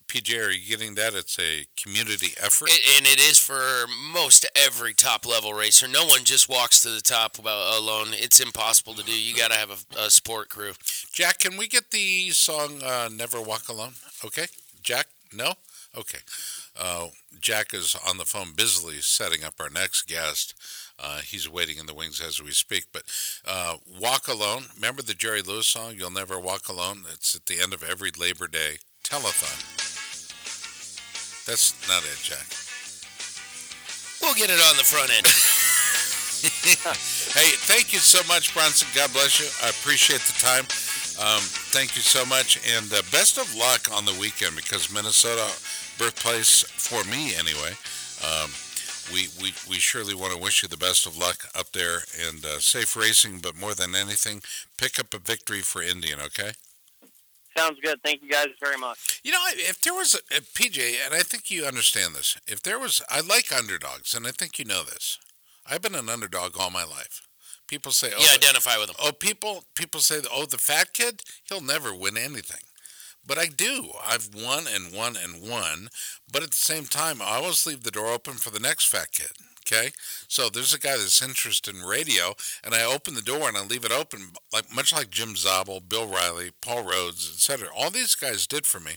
PJ, 0.08 0.48
are 0.48 0.50
you 0.50 0.68
getting 0.68 0.96
that? 0.96 1.14
It's 1.14 1.38
a 1.38 1.68
community 1.82 2.34
effort. 2.42 2.70
It, 2.72 2.98
and 2.98 3.06
it 3.06 3.20
is 3.20 3.38
for 3.38 3.86
most 4.12 4.44
every 4.56 4.96
top 4.96 5.24
level 5.24 5.54
racer. 5.54 5.88
No 5.88 6.04
one 6.06 6.24
just 6.24 6.50
walks 6.50 6.82
to 6.82 6.90
the 6.90 7.02
top 7.02 7.38
alone. 7.38 8.08
It's 8.14 8.40
impossible 8.40 8.96
to 8.96 9.04
do. 9.04 9.12
You 9.12 9.36
got 9.36 9.52
to 9.52 9.58
have 9.58 9.70
a, 9.70 10.06
a 10.06 10.10
support 10.10 10.50
crew. 10.50 10.72
Jack, 11.12 11.40
can 11.40 11.58
we 11.58 11.68
get 11.68 11.92
the 11.92 12.32
song 12.32 12.82
uh, 12.84 13.10
"Never 13.14 13.40
Walk 13.40 13.70
Alone"? 13.70 13.94
Okay, 14.26 14.48
Jack. 14.82 15.08
No. 15.32 15.54
Okay. 15.98 16.20
Uh, 16.80 17.08
Jack 17.40 17.74
is 17.74 17.96
on 18.08 18.18
the 18.18 18.26
phone 18.26 18.54
busily 18.56 19.02
setting 19.02 19.44
up 19.44 19.56
our 19.60 19.70
next 19.70 20.08
guest. 20.08 20.54
Uh, 21.02 21.20
he's 21.20 21.50
waiting 21.50 21.78
in 21.78 21.86
the 21.86 21.94
wings 21.94 22.22
as 22.22 22.42
we 22.42 22.52
speak. 22.52 22.86
But 22.92 23.04
uh, 23.46 23.78
Walk 24.00 24.28
Alone, 24.28 24.66
remember 24.76 25.02
the 25.02 25.14
Jerry 25.14 25.42
Lewis 25.42 25.68
song, 25.68 25.94
You'll 25.96 26.12
Never 26.12 26.40
Walk 26.40 26.68
Alone? 26.68 27.04
It's 27.14 27.36
at 27.36 27.46
the 27.46 27.60
end 27.60 27.74
of 27.74 27.84
every 27.84 28.12
Labor 28.18 28.48
Day 28.48 28.80
telethon. 29.04 29.88
That's 31.46 31.74
not 31.88 32.04
it, 32.04 32.20
Jack. 32.22 32.46
We'll 34.22 34.36
get 34.36 34.50
it 34.50 34.62
on 34.62 34.78
the 34.78 34.84
front 34.84 35.10
end. 35.16 35.26
Hey, 36.40 37.52
thank 37.68 37.92
you 37.92 38.00
so 38.00 38.26
much, 38.28 38.54
Bronson. 38.54 38.88
God 38.96 39.12
bless 39.12 39.40
you. 39.40 39.48
I 39.66 39.70
appreciate 39.70 40.22
the 40.22 40.40
time. 40.40 40.64
Um, 41.20 41.44
thank 41.76 41.96
you 41.96 42.02
so 42.02 42.26
much, 42.26 42.60
and 42.64 42.88
uh, 42.94 43.02
best 43.12 43.38
of 43.38 43.54
luck 43.56 43.92
on 43.92 44.06
the 44.06 44.16
weekend 44.20 44.56
because 44.56 44.92
Minnesota, 44.92 45.52
birthplace 45.98 46.64
for 46.64 47.04
me 47.12 47.36
anyway. 47.36 47.76
Um, 48.24 48.52
we, 49.14 49.28
we, 49.42 49.54
we 49.70 49.76
surely 49.76 50.14
want 50.14 50.34
to 50.34 50.40
wish 50.40 50.62
you 50.64 50.70
the 50.70 50.78
best 50.78 51.06
of 51.06 51.18
luck 51.18 51.46
up 51.58 51.72
there 51.72 52.00
and 52.28 52.46
uh, 52.46 52.60
safe 52.60 52.96
racing, 52.96 53.40
but 53.40 53.56
more 53.56 53.74
than 53.74 53.96
anything, 53.96 54.42
pick 54.78 55.00
up 55.00 55.14
a 55.14 55.20
victory 55.20 55.62
for 55.62 55.82
Indian, 55.82 56.20
okay? 56.22 56.52
Sounds 57.58 57.80
good. 57.84 58.00
Thank 58.04 58.22
you 58.22 58.30
guys 58.30 58.48
very 58.64 58.78
much. 58.78 59.22
You 59.24 59.32
know, 59.32 59.40
if 59.54 59.82
there 59.82 59.94
was 59.94 60.14
a, 60.16 60.38
a 60.38 60.42
PJ, 60.42 60.96
and 61.06 61.14
I 61.14 61.20
think 61.20 61.50
you 61.52 61.66
understand 61.66 62.16
this, 62.16 62.38
if 62.48 62.62
there 62.64 62.80
was, 62.80 63.02
I 63.10 63.22
like 63.22 63.52
underdogs, 63.52 64.14
and 64.14 64.26
I 64.28 64.32
think 64.32 64.60
you 64.60 64.66
know 64.66 64.84
this. 64.84 65.18
I've 65.66 65.82
been 65.82 65.96
an 65.96 66.10
underdog 66.10 66.58
all 66.58 66.72
my 66.72 66.84
life. 66.84 67.22
People 67.68 67.92
say, 67.92 68.12
"Oh, 68.16 68.20
You 68.22 68.28
the- 68.30 68.46
identify 68.46 68.78
with 68.78 68.88
them. 68.88 68.96
oh, 69.00 69.12
people, 69.12 69.64
people 69.76 70.00
say, 70.00 70.22
oh, 70.32 70.46
the 70.46 70.58
fat 70.58 70.94
kid, 70.94 71.22
he'll 71.44 71.62
never 71.62 71.94
win 71.94 72.18
anything." 72.18 72.62
But 73.26 73.38
I 73.38 73.46
do. 73.46 73.92
I've 74.06 74.30
won 74.34 74.66
and 74.68 74.94
won 74.94 75.16
and 75.16 75.48
won. 75.48 75.90
But 76.32 76.44
at 76.44 76.50
the 76.52 76.56
same 76.56 76.86
time, 76.86 77.22
I 77.22 77.36
always 77.38 77.66
leave 77.66 77.84
the 77.84 77.92
door 77.92 78.08
open 78.12 78.34
for 78.34 78.50
the 78.50 78.60
next 78.60 78.88
fat 78.88 79.12
kid. 79.12 79.32
Okay, 79.72 79.92
so 80.28 80.50
there's 80.50 80.74
a 80.74 80.80
guy 80.80 80.98
that's 80.98 81.22
interested 81.22 81.76
in 81.76 81.84
radio, 81.84 82.34
and 82.64 82.74
I 82.74 82.84
open 82.84 83.14
the 83.14 83.22
door 83.22 83.48
and 83.48 83.56
I 83.56 83.64
leave 83.64 83.86
it 83.86 83.92
open, 83.92 84.32
like 84.52 84.74
much 84.74 84.92
like 84.92 85.12
Jim 85.12 85.36
Zabel, 85.36 85.80
Bill 85.80 86.08
Riley, 86.08 86.50
Paul 86.60 86.84
Rhodes, 86.86 87.30
etc. 87.32 87.68
All 87.78 87.92
these 87.92 88.16
guys 88.16 88.48
did 88.48 88.66
for 88.66 88.80
me. 88.80 88.94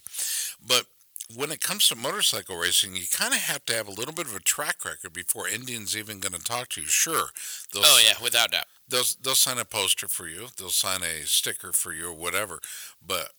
But 0.67 0.87
when 1.35 1.51
it 1.51 1.61
comes 1.61 1.89
to 1.89 1.95
motorcycle 1.97 2.57
racing, 2.57 2.97
you 2.97 3.03
kind 3.11 3.35
of 3.35 3.41
have 3.41 3.67
to 3.67 3.75
have 3.75 3.87
a 3.87 3.91
little 3.93 4.15
bit 4.15 4.27
of 4.27 4.35
a 4.35 4.41
track 4.41 4.83
record 4.85 5.13
before 5.13 5.47
Indians 5.47 5.95
even 5.95 6.21
going 6.21 6.33
to 6.33 6.43
talk 6.43 6.71
to 6.71 6.81
you. 6.81 6.87
Sure, 6.87 7.27
they'll 7.75 7.83
Oh 7.85 8.01
yeah, 8.03 8.15
without 8.23 8.53
doubt. 8.53 8.65
they'll 8.89 9.05
they'll 9.23 9.35
sign 9.35 9.59
a 9.59 9.67
poster 9.67 10.09
for 10.09 10.27
you. 10.27 10.47
They'll 10.57 10.71
sign 10.71 11.03
a 11.03 11.27
sticker 11.27 11.73
for 11.73 11.93
you 11.93 12.09
or 12.09 12.15
whatever. 12.15 12.61
But 13.07 13.33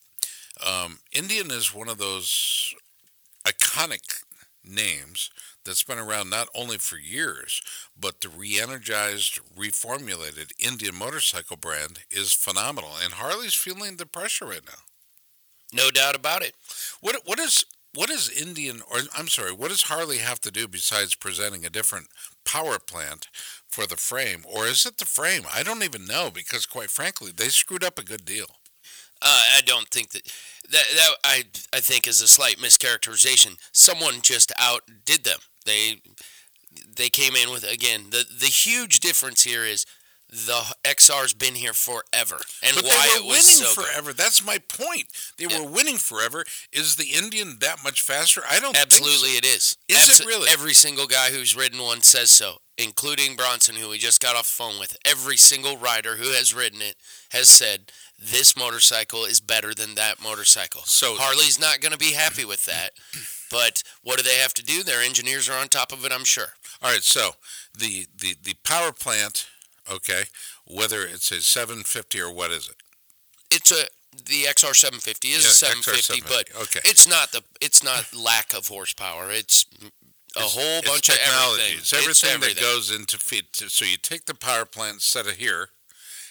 um, 0.66 1.00
Indian 1.12 1.52
is 1.52 1.74
one 1.74 1.90
of 1.90 1.98
those 1.98 2.76
iconic 3.46 4.24
names 4.66 5.30
that's 5.66 5.84
been 5.84 6.00
around 6.00 6.30
not 6.30 6.48
only 6.56 6.78
for 6.78 6.98
years, 6.98 7.62
but 8.00 8.22
the 8.22 8.30
re-energized, 8.30 9.40
reformulated 9.58 10.52
Indian 10.60 10.96
motorcycle 10.96 11.58
brand 11.58 12.00
is 12.12 12.34
phenomenal. 12.34 12.92
And 13.02 13.14
Harley's 13.14 13.54
feeling 13.56 13.98
the 13.98 14.06
pressure 14.06 14.46
right 14.46 14.66
now. 14.66 14.80
No 15.74 15.90
doubt 15.90 16.16
about 16.16 16.44
it. 16.44 16.54
What 17.02 17.22
what 17.26 17.40
is 17.40 17.66
what 17.96 18.10
is 18.10 18.30
Indian 18.30 18.82
or 18.92 19.00
I'm 19.18 19.28
sorry, 19.28 19.52
what 19.52 19.70
does 19.70 19.84
Harley 19.84 20.18
have 20.20 20.40
to 20.42 20.52
do 20.52 20.68
besides 20.68 21.16
presenting 21.16 21.66
a 21.66 21.70
different 21.70 22.08
power 22.46 22.78
plant 22.78 23.28
for 23.68 23.88
the 23.88 23.98
frame, 23.98 24.44
or 24.48 24.68
is 24.68 24.86
it 24.86 24.98
the 24.98 25.06
frame? 25.06 25.44
I 25.52 25.64
don't 25.64 25.84
even 25.84 26.06
know 26.06 26.30
because 26.32 26.68
quite 26.68 26.92
frankly, 26.92 27.32
they 27.36 27.50
screwed 27.50 27.84
up 27.84 27.98
a 27.98 28.04
good 28.04 28.24
deal. 28.24 28.48
Uh, 29.24 29.44
I 29.58 29.62
don't 29.66 29.88
think 29.90 30.10
that 30.12 30.24
that 30.70 30.86
that 30.96 31.10
I 31.24 31.44
I 31.74 31.80
think 31.80 32.08
is 32.08 32.22
a 32.22 32.28
slight 32.28 32.58
mischaracterization. 32.58 33.58
Someone 33.72 34.22
just 34.22 34.52
outdid 34.60 35.24
them. 35.24 35.40
They 35.66 36.02
they 36.96 37.10
came 37.10 37.36
in 37.36 37.52
with 37.52 37.64
again 37.64 38.06
the 38.12 38.26
the 38.40 38.48
huge 38.48 39.00
difference 39.00 39.44
here 39.44 39.64
is 39.66 39.86
the 40.30 40.64
XR's 40.84 41.34
been 41.34 41.54
here 41.54 41.74
forever 41.74 42.42
and 42.64 42.76
but 42.76 42.86
why 42.86 43.08
they 43.14 43.20
it 43.20 43.24
was 43.24 43.30
winning 43.30 43.44
so 43.44 43.76
good. 43.76 43.86
forever. 43.86 44.14
That's 44.14 44.44
my 44.44 44.58
point. 44.68 45.06
They 45.38 45.46
Yeah. 45.46 45.60
were 45.62 45.68
winning 45.68 45.98
forever. 45.98 46.44
Is 46.72 46.96
the 46.96 47.12
Indian 47.12 47.60
that 47.60 47.84
much 47.84 48.02
faster? 48.02 48.42
I 48.50 48.60
don't 48.60 48.76
Absolutely, 48.76 49.30
think 49.34 49.44
it 49.44 49.46
is. 49.46 49.78
Is 49.88 50.20
it 50.20 50.26
really? 50.26 50.50
Every 50.50 50.74
single 50.74 51.06
guy 51.06 51.30
who's 51.30 51.56
ridden 51.56 51.80
one 51.84 52.02
says 52.02 52.32
so, 52.32 52.62
including 52.80 53.36
Bronson, 53.36 53.76
who 53.76 53.90
we 53.90 54.00
just 54.00 54.20
got 54.22 54.36
off 54.36 54.48
the 54.50 54.56
phone 54.64 54.80
with. 54.80 54.98
Every 55.06 55.38
single 55.38 55.78
rider 55.78 56.16
who 56.16 56.30
has 56.32 56.52
ridden 56.52 56.82
it 56.82 56.96
has 57.30 57.48
said 57.48 57.92
this 58.20 58.56
motorcycle 58.58 59.26
is 59.26 59.40
better 59.42 59.74
than 59.74 59.96
that 59.96 60.22
motorcycle. 60.22 60.82
So- 60.86 61.16
Harley's 61.18 61.60
not 61.60 61.80
going 61.82 61.92
to 61.92 61.98
be 61.98 62.14
happy 62.14 62.46
with 62.46 62.66
that. 62.66 62.92
But 63.52 63.84
what 64.02 64.18
do 64.18 64.24
they 64.24 64.38
have 64.38 64.56
to 64.56 64.64
do? 64.64 64.82
Their 64.82 65.04
engineers 65.04 65.48
are 65.48 65.60
on 65.62 65.68
top 65.68 65.92
of 65.92 66.04
it, 66.06 66.12
I'm 66.12 66.24
sure. 66.26 66.54
All 66.82 66.92
right, 66.92 67.04
so 67.04 67.36
the 67.78 68.08
the 68.18 68.36
the 68.42 68.56
power 68.64 68.92
plant, 68.92 69.46
okay, 69.88 70.24
whether 70.66 71.04
it's 71.04 71.32
a 71.32 71.40
750 71.40 72.20
or 72.20 72.34
what 72.34 72.50
is 72.50 72.68
it? 72.68 72.78
It's 73.52 73.72
a 73.72 73.86
the 74.26 74.46
XR 74.50 74.74
750 74.76 75.28
is 75.34 75.44
Yeah, 75.44 75.50
a 75.52 75.54
750, 75.54 76.22
XR750, 76.22 76.28
but 76.28 76.62
okay. 76.64 76.80
it's 76.84 77.08
not 77.08 77.32
the 77.32 77.44
it's 77.62 77.84
not 77.84 78.12
lack 78.12 78.56
of 78.56 78.70
horsepower. 78.70 79.30
It's 79.30 79.68
a 79.84 80.40
It's- 80.40 80.54
whole 80.56 80.80
it's 80.80 80.90
bunch 80.90 81.10
of 81.10 81.16
technology. 81.16 81.62
everything. 81.62 81.78
It's 81.80 81.94
everything, 81.94 82.30
everything. 82.32 82.56
that 82.56 82.62
goes 82.62 82.90
into 82.90 83.20
feed. 83.20 83.46
So 83.54 83.86
you 83.86 83.98
take 83.98 84.26
the 84.26 84.34
power 84.34 84.66
plant, 84.66 85.04
set 85.04 85.28
it 85.28 85.38
here, 85.38 85.70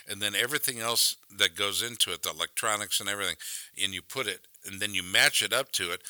and 0.09 0.21
then 0.21 0.35
everything 0.35 0.81
else 0.81 1.17
that 1.38 1.57
goes 1.57 1.83
into 1.83 2.12
it, 2.12 2.23
the 2.23 2.31
electronics 2.31 3.01
and 3.01 3.09
everything, 3.09 3.37
and 3.83 3.95
you 3.95 4.03
put 4.03 4.27
it, 4.27 4.47
and 4.67 4.81
then 4.81 4.95
you 4.95 5.03
match 5.03 5.43
it 5.43 5.53
up 5.53 5.73
to 5.73 5.93
it. 5.93 6.03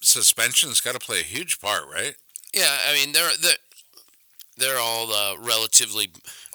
Suspension's 0.00 0.80
got 0.80 0.94
to 0.94 0.98
play 0.98 1.20
a 1.20 1.24
huge 1.24 1.60
part, 1.60 1.84
right? 1.92 2.14
Yeah, 2.54 2.76
I 2.88 2.94
mean 2.94 3.12
they're 3.12 3.30
they're, 3.40 3.52
they're 4.58 4.78
all 4.78 5.12
uh, 5.12 5.36
relatively 5.38 6.08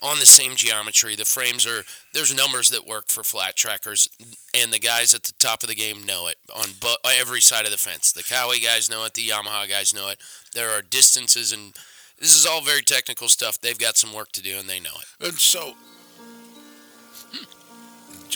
on 0.04 0.20
the 0.20 0.26
same 0.26 0.56
geometry. 0.56 1.16
The 1.16 1.26
frames 1.26 1.66
are 1.66 1.84
there's 2.14 2.36
numbers 2.36 2.70
that 2.70 2.86
work 2.86 3.08
for 3.08 3.24
flat 3.24 3.56
trackers, 3.56 4.10
and 4.56 4.72
the 4.72 4.80
guys 4.80 5.14
at 5.14 5.24
the 5.24 5.34
top 5.40 5.64
of 5.64 5.70
the 5.70 5.76
game 5.76 6.06
know 6.06 6.28
it 6.28 6.36
on 6.56 6.70
bu- 6.80 7.10
every 7.20 7.42
side 7.42 7.66
of 7.66 7.72
the 7.72 7.78
fence. 7.78 8.12
The 8.12 8.24
Cowie 8.24 8.60
guys 8.60 8.90
know 8.90 9.06
it. 9.06 9.14
The 9.14 9.28
Yamaha 9.28 9.70
guys 9.70 9.94
know 9.94 10.10
it. 10.10 10.20
There 10.54 10.70
are 10.70 10.82
distances, 10.82 11.52
and 11.52 11.74
this 12.20 12.36
is 12.38 12.46
all 12.46 12.62
very 12.62 12.82
technical 12.82 13.30
stuff. 13.30 13.60
They've 13.60 13.78
got 13.78 13.98
some 13.98 14.14
work 14.14 14.32
to 14.34 14.42
do, 14.44 14.58
and 14.58 14.70
they 14.70 14.80
know 14.80 14.96
it. 15.02 15.28
And 15.28 15.38
so, 15.38 15.74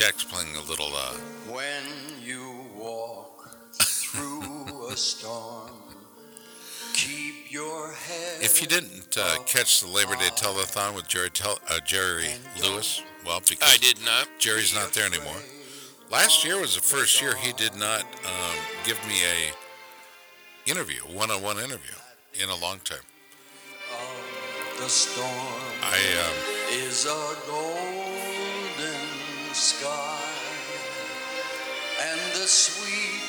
Jack's 0.01 0.23
playing 0.23 0.55
a 0.55 0.61
little. 0.61 0.87
Uh, 0.95 1.13
When 1.47 1.83
you 2.23 2.65
walk 2.75 3.51
through 3.75 4.87
a 4.89 4.97
storm, 4.97 5.69
keep 6.95 7.51
your 7.51 7.91
head. 7.93 8.41
if 8.41 8.59
you 8.63 8.67
didn't 8.67 9.15
uh, 9.15 9.35
catch 9.45 9.81
the 9.81 9.87
Labor 9.87 10.15
Day 10.15 10.29
telethon 10.35 10.95
with 10.95 11.07
Jerry 11.07 11.29
Tel- 11.29 11.59
uh, 11.69 11.79
Jerry 11.85 12.29
Lewis, 12.63 13.03
well, 13.27 13.41
because 13.47 13.71
I 13.71 13.77
did 13.77 14.03
not. 14.03 14.27
Jerry's 14.39 14.73
not 14.73 14.91
there 14.91 15.05
anymore. 15.05 15.37
Last 16.09 16.43
year 16.43 16.59
was 16.59 16.73
the 16.73 16.81
first 16.81 17.21
year 17.21 17.35
he 17.35 17.53
did 17.53 17.75
not 17.75 18.01
um, 18.01 18.55
give 18.83 18.97
me 19.07 19.19
a 19.23 20.71
interview, 20.71 21.01
one-on-one 21.13 21.57
interview, 21.57 21.93
in 22.41 22.49
a 22.49 22.55
long 22.55 22.79
time. 22.79 23.05
The 24.79 24.89
storm 24.89 25.29
I 25.83 25.99
um, 26.25 26.35
is 26.71 27.05
a 27.05 27.35
golden 27.47 27.90
sky, 29.61 30.19
and 32.01 32.19
the 32.33 32.47
sweet 32.47 33.21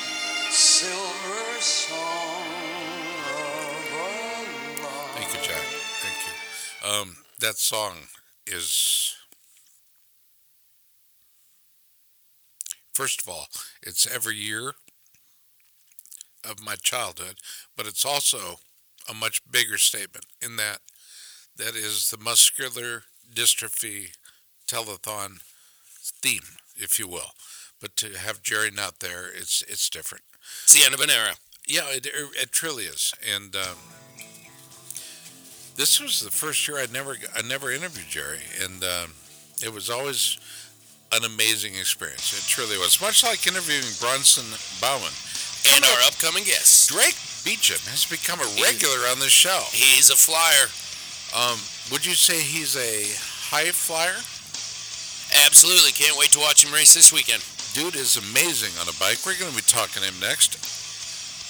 silver 0.51 1.61
song 1.61 2.42
thank 5.14 5.35
you, 5.35 5.40
Jack. 5.42 5.62
Thank 6.01 6.16
you. 6.27 6.90
Um, 6.90 7.16
that 7.40 7.59
song 7.59 7.97
is, 8.47 9.14
first 12.95 13.21
of 13.21 13.29
all, 13.29 13.49
it's 13.83 14.07
every 14.07 14.37
year 14.37 14.73
of 16.49 16.64
my 16.64 16.77
childhood, 16.77 17.37
but 17.77 17.87
it's 17.87 18.07
also 18.07 18.57
a 19.07 19.12
much 19.12 19.42
bigger 19.51 19.77
statement 19.77 20.25
in 20.40 20.57
that 20.57 20.79
that 21.59 21.77
is 21.77 22.11
the 22.11 22.16
muscular 22.16 23.03
dystrophy 23.35 24.16
telethon 24.66 25.40
theme, 26.20 26.57
if 26.77 26.98
you 26.98 27.09
will. 27.09 27.33
But 27.81 27.96
to 27.96 28.16
have 28.18 28.42
Jerry 28.42 28.70
not 28.70 29.01
there, 29.01 29.29
it's 29.29 29.62
it's 29.62 29.88
different. 29.90 30.25
It's 30.64 30.72
the 30.72 30.85
end 30.85 30.94
of 30.94 31.01
an 31.01 31.11
era. 31.11 31.35
Yeah, 31.66 31.85
it, 31.88 32.07
it 32.07 32.53
truly 32.53 32.85
is. 32.85 33.12
And 33.35 33.55
um, 33.55 33.77
this 35.77 36.01
was 36.01 36.20
the 36.20 36.31
first 36.31 36.66
year 36.66 36.79
I'd 36.79 36.92
never 36.92 37.16
I 37.37 37.42
never 37.42 37.70
interviewed 37.70 38.09
Jerry, 38.09 38.40
and 38.62 38.83
um, 38.85 39.12
it 39.62 39.72
was 39.72 39.90
always 39.90 40.38
an 41.12 41.25
amazing 41.25 41.75
experience. 41.75 42.33
It 42.33 42.48
truly 42.48 42.79
was. 42.79 43.01
Much 43.01 43.22
like 43.22 43.46
interviewing 43.46 43.85
Bronson 44.01 44.46
Bauman. 44.81 45.12
And 45.75 45.85
our 45.85 46.09
upcoming 46.09 46.42
guest, 46.44 46.88
Drake 46.88 47.14
Beecham 47.44 47.79
has 47.90 48.05
become 48.07 48.40
a 48.40 48.48
regular 48.62 49.07
on 49.12 49.20
this 49.20 49.31
show. 49.31 49.62
he's 49.70 50.11
a 50.11 50.16
flyer. 50.16 50.66
Um, 51.37 51.59
would 51.92 52.05
you 52.05 52.14
say 52.14 52.40
he's 52.40 52.77
a 52.77 53.05
high 53.51 53.70
flyer? 53.70 54.16
Absolutely, 55.33 55.92
can't 55.92 56.18
wait 56.18 56.29
to 56.31 56.38
watch 56.38 56.64
him 56.64 56.75
race 56.75 56.92
this 56.92 57.12
weekend. 57.12 57.42
Dude 57.73 57.97
is 57.97 58.21
amazing 58.21 58.77
on 58.81 58.88
a 58.88 58.92
bike. 59.01 59.25
We're 59.25 59.38
going 59.40 59.51
to 59.51 59.57
be 59.57 59.64
talking 59.64 60.03
to 60.03 60.09
him 60.09 60.21
next. 60.21 60.61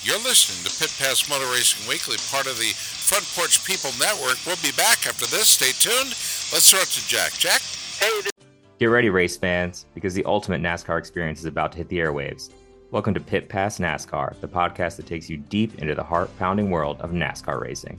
You're 0.06 0.22
listening 0.22 0.62
to 0.62 0.70
Pit 0.78 0.94
Pass 1.02 1.28
Motor 1.28 1.50
Racing 1.50 1.88
Weekly, 1.88 2.16
part 2.30 2.46
of 2.46 2.58
the 2.58 2.70
Front 2.78 3.26
Porch 3.34 3.66
People 3.66 3.90
Network. 3.98 4.38
We'll 4.46 4.62
be 4.62 4.70
back 4.78 5.06
after 5.06 5.26
this. 5.26 5.48
Stay 5.58 5.74
tuned. 5.74 6.14
Let's 6.54 6.70
throw 6.70 6.78
it 6.78 6.94
to 6.94 7.08
Jack. 7.08 7.32
Jack? 7.32 7.60
Hey, 7.98 8.30
Get 8.78 8.86
ready, 8.86 9.10
race 9.10 9.36
fans, 9.36 9.86
because 9.94 10.14
the 10.14 10.24
ultimate 10.26 10.62
NASCAR 10.62 10.98
experience 10.98 11.40
is 11.40 11.46
about 11.46 11.72
to 11.72 11.78
hit 11.78 11.88
the 11.88 11.98
airwaves. 11.98 12.50
Welcome 12.92 13.14
to 13.14 13.20
Pit 13.20 13.48
Pass 13.48 13.78
NASCAR, 13.78 14.40
the 14.40 14.48
podcast 14.48 14.96
that 14.96 15.06
takes 15.06 15.28
you 15.28 15.38
deep 15.38 15.80
into 15.80 15.96
the 15.96 16.04
heart 16.04 16.30
pounding 16.38 16.70
world 16.70 17.00
of 17.00 17.10
NASCAR 17.10 17.60
racing. 17.60 17.98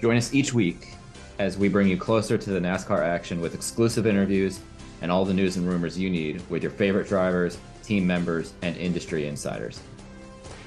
Join 0.00 0.16
us 0.16 0.32
each 0.32 0.54
week 0.54 0.94
as 1.38 1.58
we 1.58 1.68
bring 1.68 1.88
you 1.88 1.96
closer 1.96 2.38
to 2.38 2.50
the 2.50 2.60
NASCAR 2.60 3.00
action 3.00 3.40
with 3.40 3.54
exclusive 3.54 4.06
interviews 4.06 4.60
and 5.02 5.10
all 5.10 5.24
the 5.24 5.34
news 5.34 5.56
and 5.56 5.68
rumors 5.68 5.98
you 5.98 6.10
need 6.10 6.42
with 6.50 6.62
your 6.62 6.72
favorite 6.72 7.08
drivers, 7.08 7.58
team 7.82 8.06
members, 8.06 8.54
and 8.62 8.76
industry 8.76 9.26
insiders. 9.26 9.80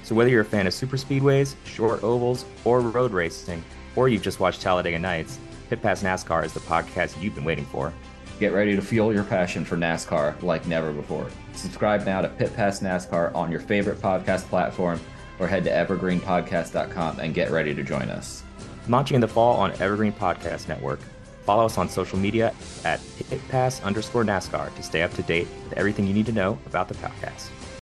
So, 0.02 0.14
whether 0.14 0.30
you're 0.30 0.42
a 0.42 0.44
fan 0.44 0.66
of 0.66 0.74
super 0.74 0.96
speedways, 0.96 1.54
short 1.64 2.02
ovals, 2.02 2.44
or 2.64 2.80
road 2.80 3.12
racing, 3.12 3.62
or 3.96 4.08
you've 4.08 4.22
just 4.22 4.40
watched 4.40 4.62
Talladega 4.62 4.98
Nights, 4.98 5.38
Pit 5.68 5.82
Pass 5.82 6.02
NASCAR 6.02 6.44
is 6.44 6.54
the 6.54 6.60
podcast 6.60 7.20
you've 7.20 7.34
been 7.34 7.44
waiting 7.44 7.66
for. 7.66 7.92
Get 8.40 8.52
ready 8.52 8.76
to 8.76 8.82
fuel 8.82 9.12
your 9.12 9.24
passion 9.24 9.64
for 9.64 9.76
NASCAR 9.76 10.40
like 10.42 10.66
never 10.66 10.92
before. 10.92 11.28
Subscribe 11.54 12.06
now 12.06 12.22
to 12.22 12.28
Pit 12.28 12.54
Pass 12.54 12.80
NASCAR 12.80 13.34
on 13.34 13.50
your 13.50 13.60
favorite 13.60 14.00
podcast 14.00 14.44
platform 14.44 15.00
or 15.38 15.46
head 15.46 15.64
to 15.64 15.70
evergreenpodcast.com 15.70 17.20
and 17.20 17.34
get 17.34 17.50
ready 17.50 17.74
to 17.74 17.82
join 17.82 18.08
us. 18.10 18.44
Launching 18.88 19.16
in 19.16 19.20
the 19.20 19.28
fall 19.28 19.56
on 19.56 19.72
Evergreen 19.72 20.12
Podcast 20.12 20.68
Network. 20.68 21.00
Follow 21.48 21.64
us 21.64 21.78
on 21.78 21.88
social 21.88 22.18
media 22.18 22.54
at 22.84 23.00
pitpass 23.30 23.82
underscore 23.82 24.22
NASCAR 24.22 24.74
to 24.74 24.82
stay 24.82 25.00
up 25.00 25.14
to 25.14 25.22
date 25.22 25.48
with 25.64 25.72
everything 25.78 26.06
you 26.06 26.12
need 26.12 26.26
to 26.26 26.32
know 26.32 26.58
about 26.66 26.88
the 26.88 26.94
podcast. 26.96 27.57